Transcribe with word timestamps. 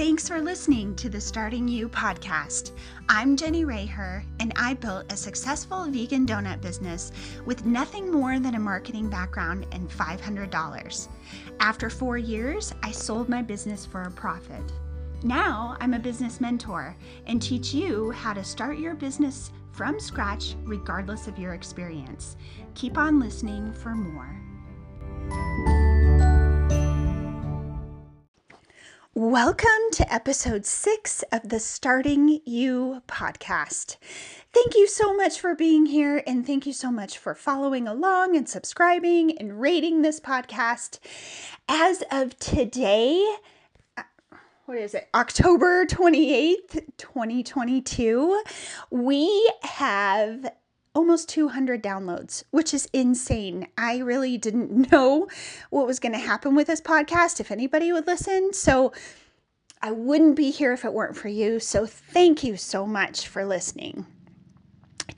Thanks 0.00 0.26
for 0.26 0.40
listening 0.40 0.96
to 0.96 1.10
the 1.10 1.20
Starting 1.20 1.68
You 1.68 1.86
podcast. 1.86 2.72
I'm 3.10 3.36
Jenni 3.36 3.66
Reher, 3.66 4.24
and 4.40 4.50
I 4.56 4.72
built 4.72 5.12
a 5.12 5.16
successful 5.16 5.84
vegan 5.90 6.24
donut 6.24 6.62
business 6.62 7.12
with 7.44 7.66
nothing 7.66 8.10
more 8.10 8.38
than 8.38 8.54
a 8.54 8.58
marketing 8.58 9.10
background 9.10 9.66
and 9.72 9.90
$500. 9.90 11.08
After 11.60 11.90
four 11.90 12.16
years, 12.16 12.72
I 12.82 12.92
sold 12.92 13.28
my 13.28 13.42
business 13.42 13.84
for 13.84 14.04
a 14.04 14.10
profit. 14.10 14.72
Now 15.22 15.76
I'm 15.80 15.92
a 15.92 15.98
business 15.98 16.40
mentor 16.40 16.96
and 17.26 17.42
teach 17.42 17.74
you 17.74 18.10
how 18.10 18.32
to 18.32 18.42
start 18.42 18.78
your 18.78 18.94
business 18.94 19.52
from 19.72 20.00
scratch, 20.00 20.54
regardless 20.62 21.26
of 21.28 21.38
your 21.38 21.52
experience. 21.52 22.38
Keep 22.74 22.96
on 22.96 23.20
listening 23.20 23.70
for 23.74 23.94
more. 23.94 25.89
Welcome 29.16 29.90
to 29.94 30.14
episode 30.14 30.64
six 30.64 31.24
of 31.32 31.48
the 31.48 31.58
Starting 31.58 32.38
You 32.44 33.02
podcast. 33.08 33.96
Thank 34.54 34.76
you 34.76 34.86
so 34.86 35.16
much 35.16 35.40
for 35.40 35.56
being 35.56 35.86
here, 35.86 36.22
and 36.28 36.46
thank 36.46 36.64
you 36.64 36.72
so 36.72 36.92
much 36.92 37.18
for 37.18 37.34
following 37.34 37.88
along 37.88 38.36
and 38.36 38.48
subscribing 38.48 39.36
and 39.36 39.60
rating 39.60 40.02
this 40.02 40.20
podcast. 40.20 41.00
As 41.68 42.04
of 42.12 42.38
today, 42.38 43.28
uh, 43.98 44.04
what 44.66 44.78
is 44.78 44.94
it, 44.94 45.08
October 45.12 45.86
28th, 45.86 46.80
2022, 46.96 48.44
we 48.92 49.52
have 49.62 50.52
almost 50.94 51.28
200 51.28 51.82
downloads, 51.82 52.44
which 52.50 52.74
is 52.74 52.88
insane. 52.92 53.68
I 53.78 53.98
really 53.98 54.38
didn't 54.38 54.90
know 54.92 55.28
what 55.70 55.86
was 55.86 56.00
going 56.00 56.12
to 56.12 56.18
happen 56.18 56.54
with 56.54 56.66
this 56.66 56.80
podcast, 56.80 57.40
if 57.40 57.50
anybody 57.50 57.92
would 57.92 58.06
listen. 58.06 58.52
So 58.52 58.92
I 59.82 59.92
wouldn't 59.92 60.36
be 60.36 60.50
here 60.50 60.72
if 60.72 60.84
it 60.84 60.92
weren't 60.92 61.16
for 61.16 61.28
you. 61.28 61.60
So 61.60 61.86
thank 61.86 62.44
you 62.44 62.56
so 62.56 62.86
much 62.86 63.28
for 63.28 63.44
listening. 63.44 64.06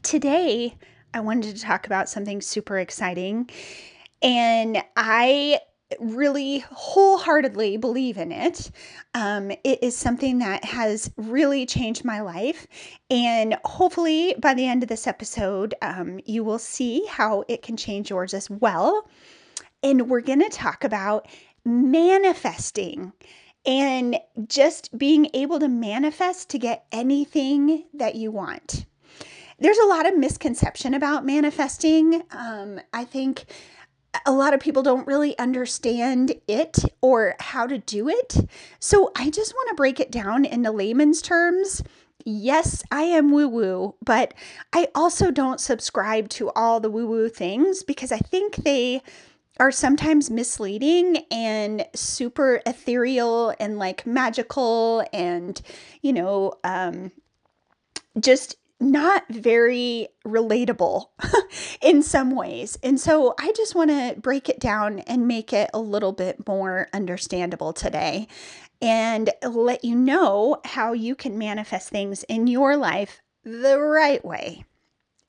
Today, 0.02 0.76
I 1.14 1.20
wanted 1.20 1.56
to 1.56 1.62
talk 1.62 1.86
about 1.86 2.08
something 2.08 2.40
super 2.40 2.78
exciting. 2.78 3.50
And 4.22 4.82
I 4.96 5.60
really 6.00 6.58
wholeheartedly 6.70 7.76
believe 7.76 8.18
in 8.18 8.32
it. 8.32 8.70
Um, 9.14 9.50
it 9.64 9.82
is 9.82 9.96
something 9.96 10.38
that 10.38 10.64
has 10.64 11.10
really 11.16 11.66
changed 11.66 12.04
my 12.04 12.20
life. 12.20 12.66
And 13.10 13.56
hopefully, 13.64 14.34
by 14.38 14.54
the 14.54 14.66
end 14.66 14.82
of 14.82 14.88
this 14.88 15.06
episode, 15.06 15.74
um, 15.82 16.20
you 16.24 16.44
will 16.44 16.58
see 16.58 17.04
how 17.06 17.44
it 17.48 17.62
can 17.62 17.76
change 17.76 18.10
yours 18.10 18.34
as 18.34 18.48
well. 18.48 19.08
And 19.82 20.08
we're 20.08 20.20
going 20.20 20.40
to 20.40 20.48
talk 20.48 20.84
about 20.84 21.28
manifesting 21.64 23.12
and 23.64 24.18
just 24.48 24.96
being 24.98 25.28
able 25.34 25.60
to 25.60 25.68
manifest 25.68 26.50
to 26.50 26.58
get 26.58 26.86
anything 26.92 27.84
that 27.94 28.16
you 28.16 28.30
want. 28.30 28.86
There's 29.58 29.78
a 29.78 29.86
lot 29.86 30.06
of 30.06 30.18
misconception 30.18 30.94
about 30.94 31.24
manifesting. 31.24 32.22
Um, 32.32 32.80
I 32.92 33.04
think 33.04 33.44
a 34.26 34.32
lot 34.32 34.54
of 34.54 34.60
people 34.60 34.82
don't 34.82 35.06
really 35.06 35.38
understand 35.38 36.34
it 36.46 36.78
or 37.00 37.34
how 37.40 37.66
to 37.66 37.78
do 37.78 38.08
it. 38.08 38.36
So 38.78 39.10
I 39.16 39.30
just 39.30 39.54
want 39.54 39.70
to 39.70 39.74
break 39.74 40.00
it 40.00 40.10
down 40.10 40.44
into 40.44 40.70
layman's 40.70 41.22
terms. 41.22 41.82
Yes, 42.24 42.84
I 42.90 43.02
am 43.02 43.32
woo 43.32 43.48
woo, 43.48 43.94
but 44.04 44.34
I 44.72 44.88
also 44.94 45.30
don't 45.30 45.60
subscribe 45.60 46.28
to 46.30 46.50
all 46.50 46.78
the 46.78 46.90
woo 46.90 47.06
woo 47.06 47.28
things 47.28 47.82
because 47.82 48.12
I 48.12 48.18
think 48.18 48.56
they 48.56 49.02
are 49.58 49.72
sometimes 49.72 50.30
misleading 50.30 51.24
and 51.30 51.84
super 51.94 52.62
ethereal 52.64 53.54
and 53.58 53.78
like 53.78 54.06
magical 54.06 55.04
and, 55.12 55.60
you 56.00 56.12
know, 56.12 56.54
um, 56.64 57.12
just 58.18 58.56
not 58.82 59.24
very 59.28 60.08
relatable 60.26 61.06
in 61.80 62.02
some 62.02 62.34
ways. 62.34 62.78
And 62.82 63.00
so 63.00 63.34
I 63.38 63.52
just 63.52 63.74
want 63.74 63.90
to 63.90 64.16
break 64.20 64.48
it 64.48 64.60
down 64.60 65.00
and 65.00 65.28
make 65.28 65.52
it 65.52 65.70
a 65.72 65.80
little 65.80 66.12
bit 66.12 66.46
more 66.46 66.88
understandable 66.92 67.72
today 67.72 68.28
and 68.80 69.30
let 69.42 69.84
you 69.84 69.94
know 69.94 70.60
how 70.64 70.92
you 70.92 71.14
can 71.14 71.38
manifest 71.38 71.88
things 71.88 72.24
in 72.24 72.46
your 72.46 72.76
life 72.76 73.22
the 73.44 73.78
right 73.78 74.24
way, 74.24 74.64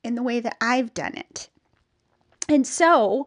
in 0.02 0.16
the 0.16 0.22
way 0.22 0.40
that 0.40 0.56
I've 0.60 0.92
done 0.92 1.16
it. 1.16 1.48
And 2.48 2.66
so, 2.66 3.26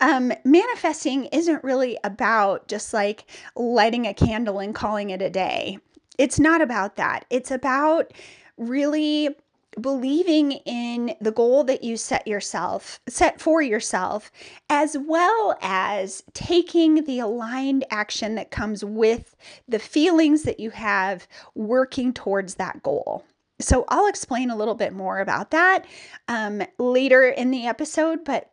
um, 0.00 0.32
manifesting 0.44 1.26
isn't 1.26 1.64
really 1.64 1.98
about 2.04 2.68
just 2.68 2.94
like 2.94 3.28
lighting 3.56 4.06
a 4.06 4.14
candle 4.14 4.58
and 4.58 4.74
calling 4.74 5.10
it 5.10 5.22
a 5.22 5.30
day. 5.30 5.78
It's 6.18 6.40
not 6.40 6.62
about 6.62 6.96
that. 6.96 7.24
It's 7.30 7.50
about 7.50 8.12
really 8.56 9.36
believing 9.80 10.52
in 10.52 11.14
the 11.20 11.30
goal 11.30 11.62
that 11.64 11.84
you 11.84 11.96
set 11.96 12.26
yourself 12.26 13.00
set 13.08 13.40
for 13.40 13.62
yourself 13.62 14.30
as 14.70 14.96
well 14.98 15.56
as 15.60 16.22
taking 16.32 17.04
the 17.04 17.18
aligned 17.18 17.84
action 17.90 18.34
that 18.34 18.50
comes 18.50 18.84
with 18.84 19.36
the 19.68 19.78
feelings 19.78 20.42
that 20.42 20.58
you 20.58 20.70
have 20.70 21.28
working 21.54 22.12
towards 22.12 22.54
that 22.56 22.82
goal 22.82 23.24
so 23.60 23.84
i'll 23.88 24.08
explain 24.08 24.50
a 24.50 24.56
little 24.56 24.74
bit 24.74 24.92
more 24.92 25.20
about 25.20 25.50
that 25.50 25.84
um, 26.28 26.62
later 26.78 27.28
in 27.28 27.50
the 27.50 27.66
episode 27.66 28.24
but 28.24 28.50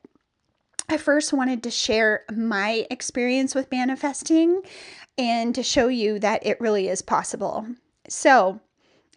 I 0.88 0.98
first 0.98 1.34
wanted 1.34 1.64
to 1.64 1.72
share 1.72 2.25
my 2.31 2.86
experience 2.92 3.56
with 3.56 3.72
manifesting 3.72 4.62
and 5.18 5.56
to 5.56 5.64
show 5.64 5.88
you 5.88 6.20
that 6.20 6.46
it 6.46 6.62
really 6.62 6.88
is 6.88 7.02
possible. 7.02 7.66
So, 8.08 8.59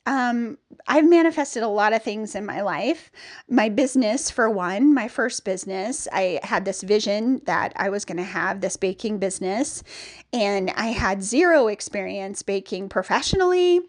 um, 0.08 0.56
I've 0.86 1.06
manifested 1.06 1.62
a 1.62 1.68
lot 1.68 1.92
of 1.92 2.02
things 2.02 2.34
in 2.34 2.46
my 2.46 2.62
life. 2.62 3.12
My 3.46 3.68
business, 3.68 4.30
for 4.30 4.48
one, 4.48 4.94
my 4.94 5.06
first 5.06 5.44
business, 5.44 6.08
I 6.10 6.40
had 6.42 6.64
this 6.64 6.82
vision 6.82 7.42
that 7.44 7.74
I 7.76 7.90
was 7.90 8.06
going 8.06 8.16
to 8.16 8.22
have 8.22 8.62
this 8.62 8.78
baking 8.78 9.18
business, 9.18 9.82
and 10.32 10.70
I 10.70 10.86
had 10.86 11.22
zero 11.22 11.68
experience 11.68 12.42
baking 12.42 12.88
professionally. 12.88 13.82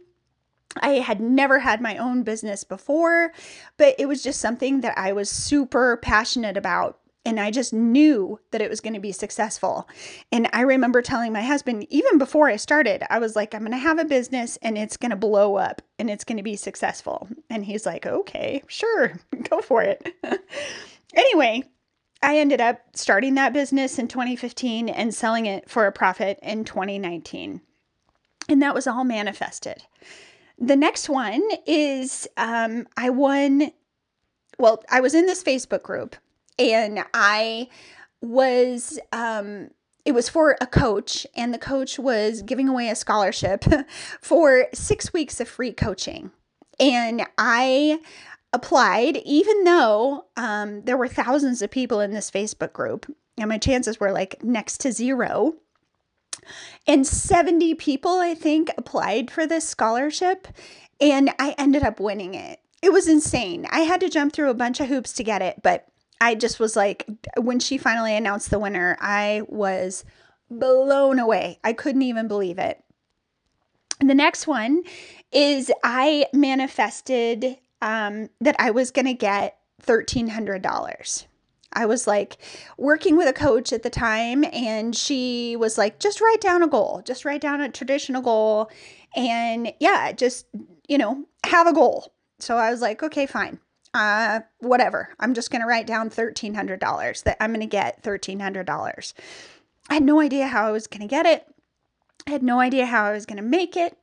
I 0.82 0.96
had 0.96 1.22
never 1.22 1.60
had 1.60 1.80
my 1.80 1.96
own 1.96 2.24
business 2.24 2.66
before, 2.66 3.32
but 3.78 3.96
it 3.98 4.08
was 4.08 4.22
just 4.22 4.42
something 4.42 4.82
that 4.82 4.98
I 4.98 5.14
was 5.14 5.30
super 5.30 5.98
passionate 5.98 6.58
about 6.58 6.99
and 7.26 7.40
I 7.40 7.52
just 7.52 7.74
knew 7.74 8.40
that 8.52 8.62
it 8.62 8.70
was 8.70 8.80
going 8.80 8.94
to 8.94 9.00
be 9.00 9.12
successful. 9.12 9.88
And 10.32 10.50
I 10.54 10.62
remember 10.62 11.02
telling 11.02 11.34
my 11.34 11.42
husband, 11.42 11.86
even 11.90 12.18
before 12.18 12.48
I 12.48 12.56
started, 12.56 13.04
I 13.10 13.20
was 13.20 13.36
like, 13.36 13.54
I'm 13.54 13.62
going 13.62 13.72
to 13.72 13.78
have 13.78 14.00
a 14.00 14.06
business 14.06 14.58
and 14.62 14.78
it's 14.78 14.98
going 14.98 15.12
to 15.12 15.18
blow 15.18 15.56
up 15.58 15.82
and 15.98 16.10
it's 16.10 16.24
going 16.24 16.38
to 16.38 16.44
be 16.44 16.56
successful. 16.56 17.28
And 17.50 17.66
he's 17.66 17.86
like, 17.86 18.06
okay, 18.06 18.64
sure, 18.68 19.20
go 19.50 19.62
for 19.62 19.82
it. 19.84 20.16
anyway, 21.14 21.64
I 22.22 22.38
ended 22.38 22.62
up 22.62 22.80
starting 22.96 23.36
that 23.36 23.54
business 23.54 24.00
in 24.00 24.08
2015 24.08 24.90
and 24.90 25.14
selling 25.14 25.46
it 25.46 25.70
for 25.70 25.88
a 25.88 25.92
profit 25.92 26.40
in 26.42 26.64
2019. 26.64 27.62
And 28.48 28.62
that 28.62 28.74
was 28.74 28.88
all 28.88 29.04
manifested. 29.04 29.84
The 30.58 30.76
next 30.76 31.10
one 31.10 31.44
is 31.68 32.28
um, 32.38 32.88
I 32.98 33.10
won, 33.10 33.72
well, 34.58 34.84
I 34.90 35.02
was 35.02 35.14
in 35.14 35.26
this 35.26 35.44
Facebook 35.44 35.84
group 35.84 36.16
and 36.60 37.04
I 37.14 37.70
was 38.22 39.00
um 39.12 39.70
it 40.06 40.12
was 40.12 40.30
for 40.30 40.58
a 40.60 40.68
coach 40.68 41.26
and 41.36 41.54
the 41.54 41.60
coach 41.60 41.98
was 41.98 42.42
giving 42.42 42.68
away 42.68 42.90
a 42.90 42.96
scholarship 42.96 43.64
for 44.22 44.68
6 44.74 45.14
weeks 45.14 45.40
of 45.40 45.48
free 45.48 45.72
coaching. 45.72 46.32
And 46.80 47.28
I 47.38 48.00
applied 48.52 49.18
even 49.18 49.66
though 49.66 50.26
um, 50.36 50.82
there 50.84 50.98
were 50.98 51.08
thousands 51.08 51.62
of 51.62 51.70
people 51.70 52.00
in 52.00 52.12
this 52.12 52.32
Facebook 52.32 52.74
group 52.74 53.06
and 53.38 53.50
my 53.50 53.58
chances 53.58 54.00
were 54.00 54.12
like 54.12 54.44
next 54.44 54.80
to 54.82 54.92
zero. 54.92 55.56
And 56.88 57.06
70 57.06 57.76
people, 57.76 58.20
I 58.20 58.34
think, 58.34 58.72
applied 58.78 59.30
for 59.30 59.46
this 59.46 59.68
scholarship, 59.68 60.48
and 61.00 61.32
I 61.38 61.54
ended 61.58 61.84
up 61.84 62.00
winning 62.00 62.34
it. 62.34 62.60
It 62.82 62.94
was 62.94 63.08
insane. 63.08 63.68
I 63.70 63.82
had 63.82 64.00
to 64.00 64.10
jump 64.10 64.34
through 64.34 64.50
a 64.50 64.56
bunch 64.56 64.80
of 64.80 64.88
hoops 64.88 65.14
to 65.14 65.24
get 65.24 65.42
it, 65.42 65.62
but 65.62 65.88
I 66.22 66.36
just 66.36 66.60
was 66.60 66.76
like, 66.76 67.06
when 67.38 67.60
she 67.60 67.78
finally 67.78 68.16
announced 68.16 68.50
the 68.50 68.60
winner, 68.60 68.98
I 69.00 69.44
was 69.48 70.04
blown 70.50 71.20
away. 71.20 71.60
I 71.64 71.74
couldn't 71.74 72.02
even 72.02 72.28
believe 72.28 72.60
it. 72.60 72.84
The 74.02 74.16
next 74.16 74.48
one 74.48 74.84
is 75.32 75.72
I 75.84 76.26
manifested 76.34 77.58
um, 77.82 78.30
that 78.42 78.56
I 78.60 78.72
was 78.72 78.92
going 78.92 79.06
to 79.06 79.14
get 79.14 79.58
$1,300. 79.84 81.26
I 81.72 81.86
was 81.86 82.08
like 82.08 82.38
working 82.78 83.16
with 83.16 83.28
a 83.28 83.34
coach 83.34 83.72
at 83.72 83.84
the 83.84 83.90
time, 83.90 84.44
and 84.52 84.96
she 84.96 85.56
was 85.56 85.78
like, 85.78 86.00
just 86.00 86.20
write 86.20 86.42
down 86.42 86.64
a 86.64 86.68
goal, 86.68 87.02
just 87.06 87.26
write 87.26 87.42
down 87.42 87.62
a 87.62 87.70
traditional 87.70 88.22
goal. 88.22 88.72
And 89.16 89.72
yeah, 89.80 90.12
just, 90.12 90.48
you 90.88 90.98
know, 90.98 91.26
have 91.46 91.68
a 91.68 91.74
goal. 91.74 92.12
So 92.40 92.58
I 92.58 92.72
was 92.72 92.82
like, 92.82 93.04
okay, 93.04 93.26
fine 93.26 93.60
uh, 93.94 94.42
whatever. 94.60 95.10
I'm 95.20 95.34
just 95.34 95.52
going 95.52 95.62
to 95.62 95.68
write 95.68 95.88
down 95.88 96.10
$1,300 96.10 97.24
that 97.24 97.38
I'm 97.40 97.52
going 97.52 97.62
to 97.62 97.66
get 97.66 98.04
$1,300. 98.04 99.14
I 99.90 99.94
had 99.94 100.04
no 100.04 100.20
idea 100.20 100.48
how 100.48 100.68
I 100.68 100.72
was 100.72 100.88
going 100.88 101.02
to 101.02 101.08
get 101.08 101.26
it. 101.26 101.46
I 102.28 102.32
had 102.32 102.44
no 102.44 102.60
idea 102.60 102.86
how 102.86 103.06
I 103.06 103.12
was 103.12 103.26
going 103.26 103.38
to 103.38 103.44
make 103.44 103.76
it. 103.76 103.98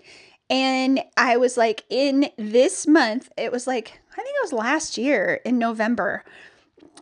And 0.48 1.02
I 1.16 1.36
was 1.36 1.56
like, 1.56 1.84
in 1.90 2.30
this 2.36 2.86
month, 2.86 3.30
it 3.36 3.50
was 3.50 3.66
like, 3.66 4.00
I 4.12 4.16
think 4.16 4.28
it 4.28 4.44
was 4.44 4.52
last 4.52 4.96
year 4.96 5.40
in 5.44 5.58
November, 5.58 6.24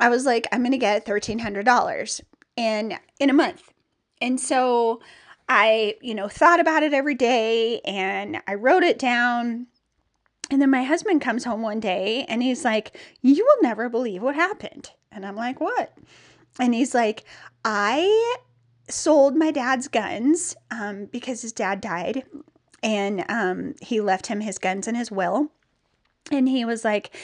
I 0.00 0.08
was 0.08 0.26
like, 0.26 0.46
I'm 0.50 0.60
going 0.62 0.72
to 0.72 0.78
get 0.78 1.06
$1,300 1.06 2.20
and 2.56 2.98
in 3.20 3.30
a 3.30 3.34
month. 3.34 3.72
And 4.20 4.40
so 4.40 5.00
I, 5.48 5.96
you 6.00 6.14
know, 6.14 6.28
thought 6.28 6.60
about 6.60 6.82
it 6.82 6.94
every 6.94 7.14
day 7.14 7.80
and 7.80 8.40
I 8.46 8.54
wrote 8.54 8.82
it 8.82 8.98
down. 8.98 9.66
And 10.50 10.60
then 10.60 10.70
my 10.70 10.84
husband 10.84 11.20
comes 11.20 11.44
home 11.44 11.62
one 11.62 11.80
day 11.80 12.24
and 12.28 12.42
he's 12.42 12.64
like, 12.64 12.96
You 13.22 13.44
will 13.44 13.62
never 13.62 13.88
believe 13.88 14.22
what 14.22 14.34
happened. 14.34 14.90
And 15.10 15.24
I'm 15.24 15.36
like, 15.36 15.60
What? 15.60 15.96
And 16.60 16.74
he's 16.74 16.94
like, 16.94 17.24
I 17.64 18.36
sold 18.88 19.36
my 19.36 19.50
dad's 19.50 19.88
guns 19.88 20.54
um, 20.70 21.06
because 21.06 21.42
his 21.42 21.52
dad 21.52 21.80
died 21.80 22.24
and 22.82 23.24
um, 23.28 23.74
he 23.80 24.00
left 24.00 24.26
him 24.26 24.40
his 24.40 24.58
guns 24.58 24.86
in 24.86 24.94
his 24.94 25.10
will. 25.10 25.50
And 26.30 26.48
he 26.48 26.64
was 26.64 26.84
like, 26.84 27.14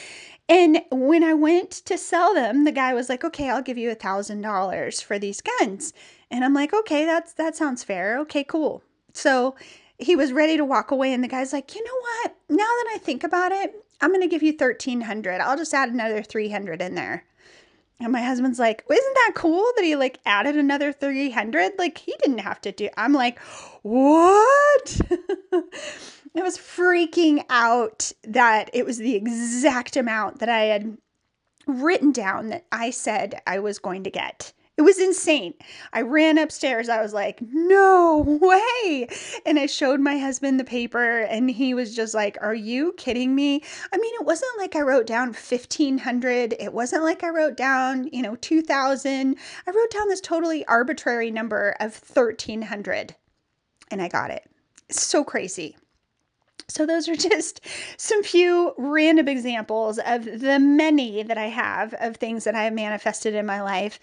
and 0.49 0.81
when 0.91 1.23
I 1.23 1.33
went 1.33 1.71
to 1.71 1.97
sell 1.97 2.33
them, 2.33 2.65
the 2.65 2.73
guy 2.73 2.93
was 2.93 3.07
like, 3.07 3.23
"Okay, 3.23 3.49
I'll 3.49 3.61
give 3.61 3.77
you 3.77 3.89
a 3.89 3.95
thousand 3.95 4.41
dollars 4.41 4.99
for 4.99 5.17
these 5.17 5.41
guns." 5.41 5.93
And 6.29 6.43
I'm 6.43 6.53
like, 6.53 6.73
"Okay, 6.73 7.05
that's 7.05 7.31
that 7.33 7.55
sounds 7.55 7.85
fair. 7.85 8.19
Okay, 8.19 8.43
cool." 8.43 8.83
So 9.13 9.55
he 10.01 10.15
was 10.15 10.33
ready 10.33 10.57
to 10.57 10.65
walk 10.65 10.91
away, 10.91 11.13
and 11.13 11.23
the 11.23 11.27
guy's 11.27 11.53
like, 11.53 11.75
"You 11.75 11.83
know 11.83 11.99
what? 12.01 12.35
Now 12.49 12.57
that 12.57 12.91
I 12.93 12.97
think 12.97 13.23
about 13.23 13.51
it, 13.51 13.73
I'm 14.01 14.11
gonna 14.11 14.27
give 14.27 14.43
you 14.43 14.53
thirteen 14.53 15.01
hundred. 15.01 15.41
I'll 15.41 15.57
just 15.57 15.73
add 15.73 15.89
another 15.89 16.21
three 16.23 16.49
hundred 16.49 16.81
in 16.81 16.95
there." 16.95 17.25
And 18.01 18.11
my 18.11 18.21
husband's 18.21 18.57
like, 18.57 18.83
well, 18.89 18.97
isn't 18.97 19.13
that 19.13 19.33
cool 19.35 19.71
that 19.75 19.85
he 19.85 19.95
like 19.95 20.19
added 20.25 20.57
another 20.57 20.91
300? 20.91 21.73
Like 21.77 21.99
he 21.99 22.15
didn't 22.23 22.39
have 22.39 22.59
to 22.61 22.71
do. 22.71 22.89
I'm 22.97 23.13
like, 23.13 23.37
what? 23.83 25.01
I 26.33 26.41
was 26.41 26.57
freaking 26.57 27.43
out 27.49 28.11
that 28.23 28.71
it 28.73 28.85
was 28.85 28.97
the 28.97 29.15
exact 29.15 29.95
amount 29.95 30.39
that 30.39 30.49
I 30.49 30.61
had 30.61 30.97
written 31.67 32.11
down 32.11 32.47
that 32.47 32.65
I 32.71 32.89
said 32.89 33.41
I 33.45 33.59
was 33.59 33.77
going 33.79 34.03
to 34.05 34.09
get. 34.09 34.53
It 34.81 34.85
was 34.85 34.97
insane. 34.97 35.53
I 35.93 36.01
ran 36.01 36.39
upstairs. 36.39 36.89
I 36.89 37.03
was 37.03 37.13
like, 37.13 37.39
no 37.39 38.39
way. 38.41 39.07
And 39.45 39.59
I 39.59 39.67
showed 39.67 39.99
my 39.99 40.17
husband 40.17 40.59
the 40.59 40.63
paper, 40.63 41.19
and 41.19 41.51
he 41.51 41.75
was 41.75 41.95
just 41.95 42.15
like, 42.15 42.35
Are 42.41 42.55
you 42.55 42.91
kidding 42.97 43.35
me? 43.35 43.61
I 43.93 43.97
mean, 43.97 44.11
it 44.15 44.25
wasn't 44.25 44.57
like 44.57 44.75
I 44.75 44.81
wrote 44.81 45.05
down 45.05 45.27
1500. 45.27 46.55
It 46.59 46.73
wasn't 46.73 47.03
like 47.03 47.23
I 47.23 47.29
wrote 47.29 47.55
down, 47.55 48.09
you 48.11 48.23
know, 48.23 48.35
2000. 48.37 49.37
I 49.67 49.69
wrote 49.69 49.91
down 49.91 50.09
this 50.09 50.19
totally 50.19 50.65
arbitrary 50.65 51.29
number 51.29 51.75
of 51.79 51.93
1300, 51.93 53.15
and 53.91 54.01
I 54.01 54.07
got 54.07 54.31
it. 54.31 54.49
so 54.89 55.23
crazy. 55.23 55.77
So, 56.67 56.85
those 56.85 57.07
are 57.07 57.15
just 57.29 57.61
some 57.97 58.23
few 58.23 58.73
random 58.77 59.27
examples 59.27 59.99
of 60.05 60.25
the 60.25 60.59
many 60.59 61.23
that 61.23 61.37
I 61.37 61.47
have 61.47 61.93
of 61.95 62.17
things 62.17 62.43
that 62.43 62.55
I 62.55 62.63
have 62.63 62.73
manifested 62.73 63.35
in 63.35 63.45
my 63.45 63.61
life. 63.61 63.99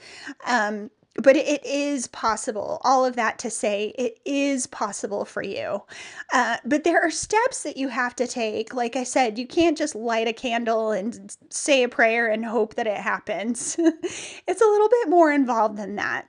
Um, 0.47 0.91
but 1.21 1.37
it 1.37 1.65
is 1.67 2.07
possible, 2.07 2.81
all 2.85 3.05
of 3.05 3.17
that 3.17 3.39
to 3.41 3.51
say 3.51 3.93
it 3.99 4.19
is 4.25 4.69
possible 4.69 5.25
for 5.25 5.43
you. 5.43 5.83
Uh, 6.33 6.59
but 6.65 6.85
there 6.85 7.01
are 7.03 7.11
steps 7.11 7.65
that 7.65 7.77
you 7.77 7.89
have 7.89 8.15
to 8.17 8.27
take. 8.27 8.73
Like 8.73 8.95
I 8.95 9.03
said, 9.03 9.37
you 9.37 9.47
can't 9.47 9.77
just 9.77 9.97
light 9.97 10.29
a 10.29 10.33
candle 10.33 10.93
and 10.93 11.37
say 11.51 11.83
a 11.83 11.89
prayer 11.89 12.29
and 12.29 12.45
hope 12.45 12.77
that 12.77 12.87
it 12.87 12.99
happens. 12.99 13.77
it's 13.79 14.61
a 14.61 14.65
little 14.65 14.89
bit 14.89 15.09
more 15.09 15.33
involved 15.33 15.77
than 15.77 15.97
that. 15.97 16.29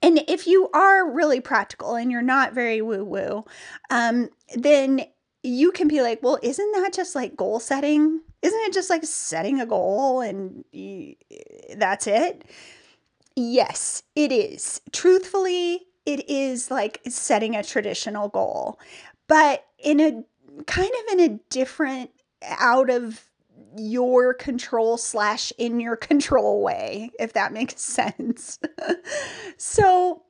And 0.00 0.22
if 0.28 0.46
you 0.46 0.68
are 0.72 1.10
really 1.10 1.40
practical 1.40 1.94
and 1.94 2.10
you're 2.10 2.22
not 2.22 2.52
very 2.52 2.80
woo 2.80 3.04
woo, 3.04 3.44
um, 3.90 4.28
then 4.54 5.04
you 5.42 5.72
can 5.72 5.88
be 5.88 6.02
like, 6.02 6.22
well, 6.22 6.38
isn't 6.42 6.72
that 6.72 6.92
just 6.92 7.14
like 7.14 7.36
goal 7.36 7.60
setting? 7.60 8.20
Isn't 8.42 8.60
it 8.60 8.72
just 8.72 8.90
like 8.90 9.04
setting 9.04 9.60
a 9.60 9.66
goal 9.66 10.20
and 10.20 10.64
you, 10.72 11.14
that's 11.76 12.06
it? 12.06 12.44
Yes, 13.34 14.02
it 14.14 14.32
is. 14.32 14.80
Truthfully, 14.92 15.86
it 16.06 16.28
is 16.28 16.70
like 16.70 17.00
setting 17.08 17.54
a 17.54 17.62
traditional 17.62 18.28
goal, 18.28 18.78
but 19.26 19.64
in 19.78 20.00
a 20.00 20.24
kind 20.66 20.90
of 20.90 21.12
in 21.12 21.20
a 21.20 21.38
different, 21.50 22.10
out 22.42 22.90
of 22.90 23.27
your 23.78 24.34
control 24.34 24.96
slash 24.96 25.52
in 25.58 25.80
your 25.80 25.96
control 25.96 26.62
way, 26.62 27.10
if 27.18 27.32
that 27.32 27.52
makes 27.52 27.80
sense. 27.80 28.58
so, 29.56 30.22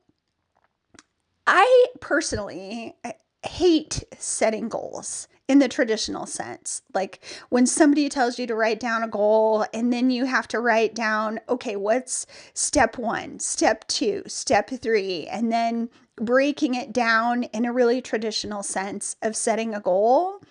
I 1.47 1.87
personally 2.00 2.95
hate 3.43 4.05
setting 4.19 4.69
goals 4.69 5.29
in 5.49 5.61
the 5.61 5.69
traditional 5.69 6.27
sense. 6.27 6.83
Like 6.93 7.25
when 7.49 7.67
somebody 7.67 8.09
tells 8.09 8.39
you 8.39 8.47
to 8.47 8.55
write 8.55 8.81
down 8.81 9.03
a 9.03 9.09
goal 9.09 9.65
and 9.73 9.93
then 9.93 10.11
you 10.11 10.27
have 10.27 10.47
to 10.49 10.61
write 10.61 10.94
down, 10.94 11.41
okay, 11.49 11.75
what's 11.75 12.27
step 12.53 12.99
one, 12.99 13.41
step 13.41 13.87
two, 13.89 14.23
step 14.27 14.69
three, 14.69 15.27
and 15.27 15.51
then 15.51 15.89
breaking 16.17 16.75
it 16.75 16.93
down 16.93 17.44
in 17.44 17.65
a 17.65 17.73
really 17.73 18.03
traditional 18.03 18.62
sense 18.62 19.17
of 19.23 19.35
setting 19.35 19.75
a 19.75 19.81
goal. 19.81 20.43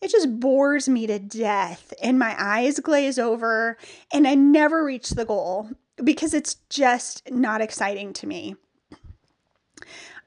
It 0.00 0.10
just 0.10 0.38
bores 0.40 0.88
me 0.88 1.06
to 1.06 1.18
death 1.18 1.92
and 2.02 2.18
my 2.18 2.34
eyes 2.38 2.80
glaze 2.80 3.18
over 3.18 3.76
and 4.12 4.28
I 4.28 4.34
never 4.34 4.84
reach 4.84 5.10
the 5.10 5.24
goal 5.24 5.70
because 6.02 6.34
it's 6.34 6.56
just 6.68 7.30
not 7.30 7.60
exciting 7.60 8.12
to 8.14 8.26
me. 8.26 8.56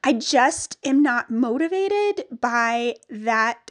I 0.02 0.14
just 0.14 0.78
am 0.84 1.02
not 1.02 1.30
motivated 1.30 2.24
by 2.40 2.96
that. 3.10 3.70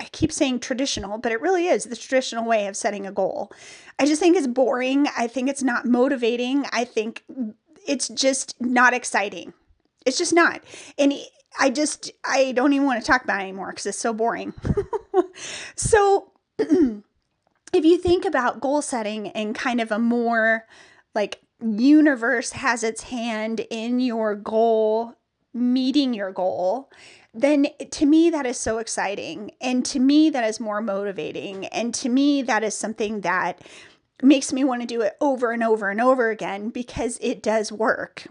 I 0.00 0.04
keep 0.12 0.32
saying 0.32 0.60
traditional, 0.60 1.18
but 1.18 1.32
it 1.32 1.40
really 1.40 1.66
is 1.66 1.84
the 1.84 1.96
traditional 1.96 2.44
way 2.44 2.66
of 2.66 2.76
setting 2.76 3.06
a 3.06 3.12
goal. 3.12 3.50
I 3.98 4.06
just 4.06 4.20
think 4.20 4.36
it's 4.36 4.46
boring. 4.46 5.06
I 5.16 5.26
think 5.26 5.48
it's 5.48 5.62
not 5.62 5.86
motivating. 5.86 6.64
I 6.72 6.84
think 6.84 7.24
it's 7.86 8.08
just 8.08 8.60
not 8.60 8.94
exciting. 8.94 9.52
It's 10.06 10.18
just 10.18 10.34
not. 10.34 10.62
And 10.98 11.14
I 11.58 11.70
just, 11.70 12.12
I 12.24 12.52
don't 12.52 12.72
even 12.72 12.86
want 12.86 13.00
to 13.00 13.06
talk 13.06 13.24
about 13.24 13.40
it 13.40 13.44
anymore 13.44 13.70
because 13.70 13.86
it's 13.86 13.98
so 13.98 14.12
boring. 14.12 14.54
so, 15.74 16.32
if 16.58 17.84
you 17.84 17.98
think 17.98 18.24
about 18.24 18.60
goal 18.60 18.82
setting 18.82 19.28
and 19.28 19.54
kind 19.54 19.80
of 19.80 19.92
a 19.92 19.98
more 19.98 20.66
like 21.14 21.40
universe 21.60 22.52
has 22.52 22.82
its 22.82 23.04
hand 23.04 23.66
in 23.70 24.00
your 24.00 24.34
goal 24.34 25.14
meeting 25.54 26.14
your 26.14 26.30
goal, 26.30 26.90
then 27.34 27.66
to 27.90 28.06
me 28.06 28.30
that 28.30 28.46
is 28.46 28.58
so 28.58 28.78
exciting. 28.78 29.50
And 29.60 29.84
to 29.86 29.98
me 29.98 30.30
that 30.30 30.44
is 30.44 30.60
more 30.60 30.80
motivating. 30.80 31.66
And 31.66 31.94
to 31.96 32.08
me 32.08 32.42
that 32.42 32.62
is 32.62 32.74
something 32.74 33.22
that 33.22 33.60
makes 34.22 34.52
me 34.52 34.64
want 34.64 34.82
to 34.82 34.86
do 34.86 35.00
it 35.02 35.16
over 35.20 35.52
and 35.52 35.62
over 35.62 35.90
and 35.90 36.00
over 36.00 36.30
again 36.30 36.70
because 36.70 37.18
it 37.20 37.42
does 37.42 37.70
work. 37.70 38.26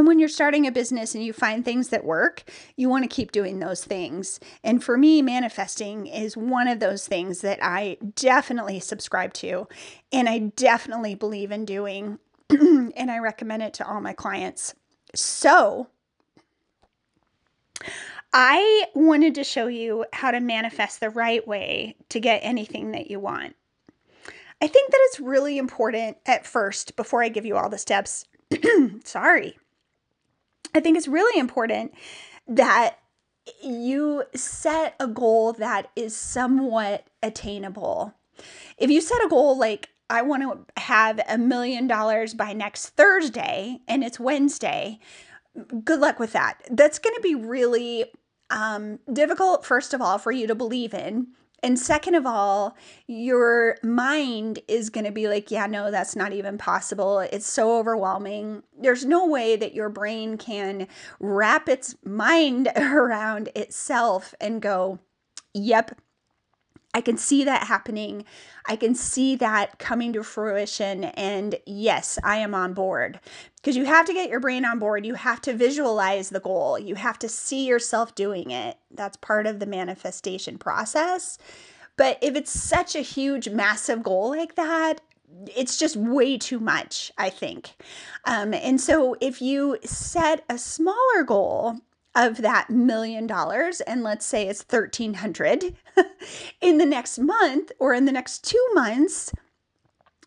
And 0.00 0.06
when 0.06 0.18
you're 0.18 0.30
starting 0.30 0.66
a 0.66 0.72
business 0.72 1.14
and 1.14 1.22
you 1.22 1.34
find 1.34 1.62
things 1.62 1.90
that 1.90 2.06
work, 2.06 2.50
you 2.74 2.88
want 2.88 3.04
to 3.04 3.14
keep 3.14 3.32
doing 3.32 3.58
those 3.58 3.84
things. 3.84 4.40
And 4.64 4.82
for 4.82 4.96
me, 4.96 5.20
manifesting 5.20 6.06
is 6.06 6.38
one 6.38 6.68
of 6.68 6.80
those 6.80 7.06
things 7.06 7.42
that 7.42 7.58
I 7.60 7.98
definitely 8.14 8.80
subscribe 8.80 9.34
to 9.34 9.68
and 10.10 10.26
I 10.26 10.38
definitely 10.38 11.14
believe 11.14 11.52
in 11.52 11.66
doing. 11.66 12.18
and 12.48 13.10
I 13.10 13.18
recommend 13.18 13.62
it 13.62 13.74
to 13.74 13.86
all 13.86 14.00
my 14.00 14.14
clients. 14.14 14.74
So, 15.14 15.88
I 18.32 18.86
wanted 18.94 19.34
to 19.34 19.44
show 19.44 19.66
you 19.66 20.06
how 20.14 20.30
to 20.30 20.40
manifest 20.40 21.00
the 21.00 21.10
right 21.10 21.46
way 21.46 21.94
to 22.08 22.20
get 22.20 22.38
anything 22.38 22.92
that 22.92 23.10
you 23.10 23.20
want. 23.20 23.54
I 24.62 24.66
think 24.66 24.92
that 24.92 25.00
it's 25.02 25.20
really 25.20 25.58
important 25.58 26.16
at 26.24 26.46
first, 26.46 26.96
before 26.96 27.22
I 27.22 27.28
give 27.28 27.44
you 27.44 27.58
all 27.58 27.68
the 27.68 27.76
steps. 27.76 28.24
sorry. 29.04 29.58
I 30.74 30.80
think 30.80 30.96
it's 30.96 31.08
really 31.08 31.38
important 31.38 31.92
that 32.48 32.98
you 33.62 34.24
set 34.34 34.94
a 35.00 35.06
goal 35.06 35.52
that 35.54 35.90
is 35.96 36.16
somewhat 36.16 37.06
attainable. 37.22 38.14
If 38.78 38.90
you 38.90 39.00
set 39.00 39.24
a 39.24 39.28
goal 39.28 39.58
like, 39.58 39.90
I 40.08 40.22
want 40.22 40.42
to 40.42 40.82
have 40.82 41.20
a 41.28 41.38
million 41.38 41.86
dollars 41.86 42.34
by 42.34 42.52
next 42.52 42.90
Thursday 42.90 43.78
and 43.86 44.02
it's 44.02 44.18
Wednesday, 44.18 44.98
good 45.84 46.00
luck 46.00 46.18
with 46.18 46.32
that. 46.32 46.60
That's 46.70 46.98
going 46.98 47.14
to 47.14 47.22
be 47.22 47.34
really 47.34 48.06
um, 48.50 48.98
difficult, 49.12 49.64
first 49.64 49.94
of 49.94 50.02
all, 50.02 50.18
for 50.18 50.32
you 50.32 50.46
to 50.48 50.54
believe 50.54 50.94
in. 50.94 51.28
And 51.62 51.78
second 51.78 52.14
of 52.14 52.26
all, 52.26 52.76
your 53.06 53.76
mind 53.82 54.60
is 54.68 54.90
going 54.90 55.04
to 55.04 55.12
be 55.12 55.28
like, 55.28 55.50
yeah, 55.50 55.66
no, 55.66 55.90
that's 55.90 56.16
not 56.16 56.32
even 56.32 56.58
possible. 56.58 57.20
It's 57.20 57.46
so 57.46 57.78
overwhelming. 57.78 58.62
There's 58.78 59.04
no 59.04 59.26
way 59.26 59.56
that 59.56 59.74
your 59.74 59.88
brain 59.88 60.38
can 60.38 60.88
wrap 61.18 61.68
its 61.68 61.94
mind 62.04 62.68
around 62.76 63.50
itself 63.54 64.34
and 64.40 64.62
go, 64.62 64.98
yep, 65.52 66.00
I 66.92 67.00
can 67.00 67.16
see 67.16 67.44
that 67.44 67.66
happening. 67.68 68.24
I 68.66 68.76
can 68.76 68.94
see 68.94 69.36
that 69.36 69.78
coming 69.78 70.12
to 70.14 70.24
fruition. 70.24 71.04
And 71.04 71.56
yes, 71.64 72.18
I 72.24 72.38
am 72.38 72.54
on 72.54 72.74
board 72.74 73.20
because 73.56 73.76
you 73.76 73.84
have 73.84 74.06
to 74.06 74.12
get 74.12 74.28
your 74.28 74.40
brain 74.40 74.64
on 74.64 74.78
board. 74.78 75.06
You 75.06 75.14
have 75.14 75.40
to 75.42 75.52
visualize 75.52 76.30
the 76.30 76.40
goal, 76.40 76.78
you 76.78 76.96
have 76.96 77.18
to 77.20 77.28
see 77.28 77.66
yourself 77.66 78.14
doing 78.14 78.50
it. 78.50 78.76
That's 78.90 79.16
part 79.18 79.46
of 79.46 79.60
the 79.60 79.66
manifestation 79.66 80.58
process. 80.58 81.38
But 81.96 82.18
if 82.22 82.34
it's 82.34 82.50
such 82.50 82.96
a 82.96 83.00
huge, 83.00 83.48
massive 83.48 84.02
goal 84.02 84.30
like 84.30 84.54
that, 84.56 85.00
it's 85.56 85.76
just 85.76 85.96
way 85.96 86.38
too 86.38 86.58
much, 86.58 87.12
I 87.18 87.30
think. 87.30 87.76
Um, 88.24 88.52
and 88.52 88.80
so 88.80 89.16
if 89.20 89.40
you 89.40 89.78
set 89.84 90.44
a 90.48 90.58
smaller 90.58 91.22
goal, 91.24 91.80
of 92.14 92.38
that 92.38 92.68
million 92.70 93.26
dollars 93.26 93.80
and 93.82 94.02
let's 94.02 94.26
say 94.26 94.48
it's 94.48 94.64
1300 94.68 95.76
in 96.60 96.78
the 96.78 96.86
next 96.86 97.18
month 97.18 97.72
or 97.78 97.94
in 97.94 98.04
the 98.04 98.12
next 98.12 98.44
2 98.44 98.56
months 98.74 99.32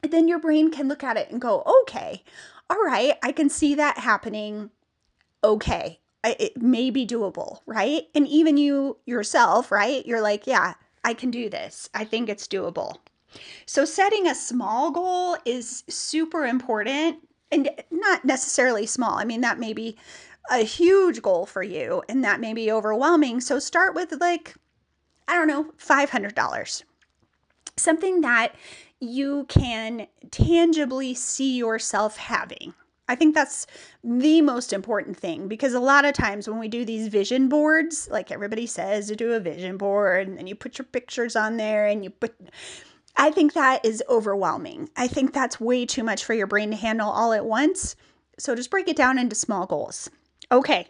then 0.02 0.28
your 0.28 0.40
brain 0.40 0.70
can 0.70 0.88
look 0.88 1.04
at 1.04 1.18
it 1.18 1.32
and 1.32 1.40
go 1.40 1.64
okay 1.82 2.24
all 2.70 2.84
right 2.84 3.14
i 3.24 3.32
can 3.32 3.50
see 3.50 3.76
that 3.76 3.98
happening. 3.98 4.70
Okay 5.44 6.00
it 6.26 6.62
may 6.62 6.90
be 6.90 7.06
doable 7.06 7.60
right? 7.66 8.04
And 8.16 8.28
even 8.28 8.58
you 8.58 8.98
yourself 9.06 9.72
right? 9.72 10.06
You're 10.06 10.22
like 10.22 10.48
yeah 10.48 10.74
i 11.04 11.14
can 11.14 11.32
do 11.32 11.50
this. 11.50 11.90
I 11.94 12.06
think 12.06 12.30
it's 12.30 12.48
doable. 12.48 12.98
So 13.66 13.84
setting 13.86 14.28
a 14.28 14.36
small 14.36 14.92
goal 14.92 15.38
is 15.46 15.84
super 15.90 16.46
important 16.46 17.18
and 17.52 17.70
not 17.92 18.26
necessarily 18.26 18.86
small. 18.86 19.18
I 19.18 19.26
mean 19.26 19.42
that 19.42 19.60
may 19.60 19.74
be 19.74 19.98
a 20.50 20.60
huge 20.60 21.22
goal 21.22 21.46
for 21.46 21.64
you 21.64 22.04
and 22.10 22.24
that 22.24 22.40
may 22.40 22.54
be 22.54 22.72
overwhelming. 22.72 23.42
So 23.42 23.60
start 23.60 23.96
with 23.96 24.14
like, 24.20 24.56
I 25.28 25.36
don't 25.36 25.48
know, 25.48 25.72
$500. 25.78 26.84
Something 27.76 28.22
that 28.22 28.56
you 29.00 29.46
can 29.50 30.08
tangibly 30.32 31.14
see 31.14 31.58
yourself 31.58 32.18
having. 32.18 32.74
I 33.10 33.16
think 33.16 33.36
that's 33.36 33.68
the 34.04 34.42
most 34.42 34.72
important 34.72 35.18
thing 35.18 35.48
because 35.50 35.74
a 35.74 35.80
lot 35.80 36.06
of 36.06 36.14
times 36.14 36.48
when 36.48 36.60
we 36.60 36.70
do 36.70 36.86
these 36.86 37.10
vision 37.10 37.50
boards, 37.50 38.08
like 38.10 38.32
everybody 38.32 38.66
says 38.66 39.08
to 39.08 39.16
do 39.16 39.34
a 39.34 39.42
vision 39.42 39.76
board 39.78 40.28
and 40.28 40.38
then 40.38 40.48
you 40.48 40.56
put 40.56 40.78
your 40.78 40.86
pictures 40.86 41.36
on 41.36 41.58
there 41.58 41.86
and 41.86 42.04
you 42.04 42.10
put 42.10 42.34
I 43.16 43.30
think 43.30 43.54
that 43.54 43.86
is 43.86 44.02
overwhelming. 44.10 44.90
I 44.96 45.08
think 45.08 45.34
that's 45.34 45.60
way 45.60 45.86
too 45.86 46.04
much 46.04 46.24
for 46.24 46.34
your 46.34 46.48
brain 46.48 46.72
to 46.72 46.78
handle 46.78 47.10
all 47.10 47.34
at 47.34 47.46
once. 47.46 47.96
So 48.40 48.56
just 48.56 48.72
break 48.72 48.88
it 48.88 48.96
down 48.96 49.20
into 49.20 49.36
small 49.36 49.68
goals. 49.68 50.10
Okay, 50.52 50.88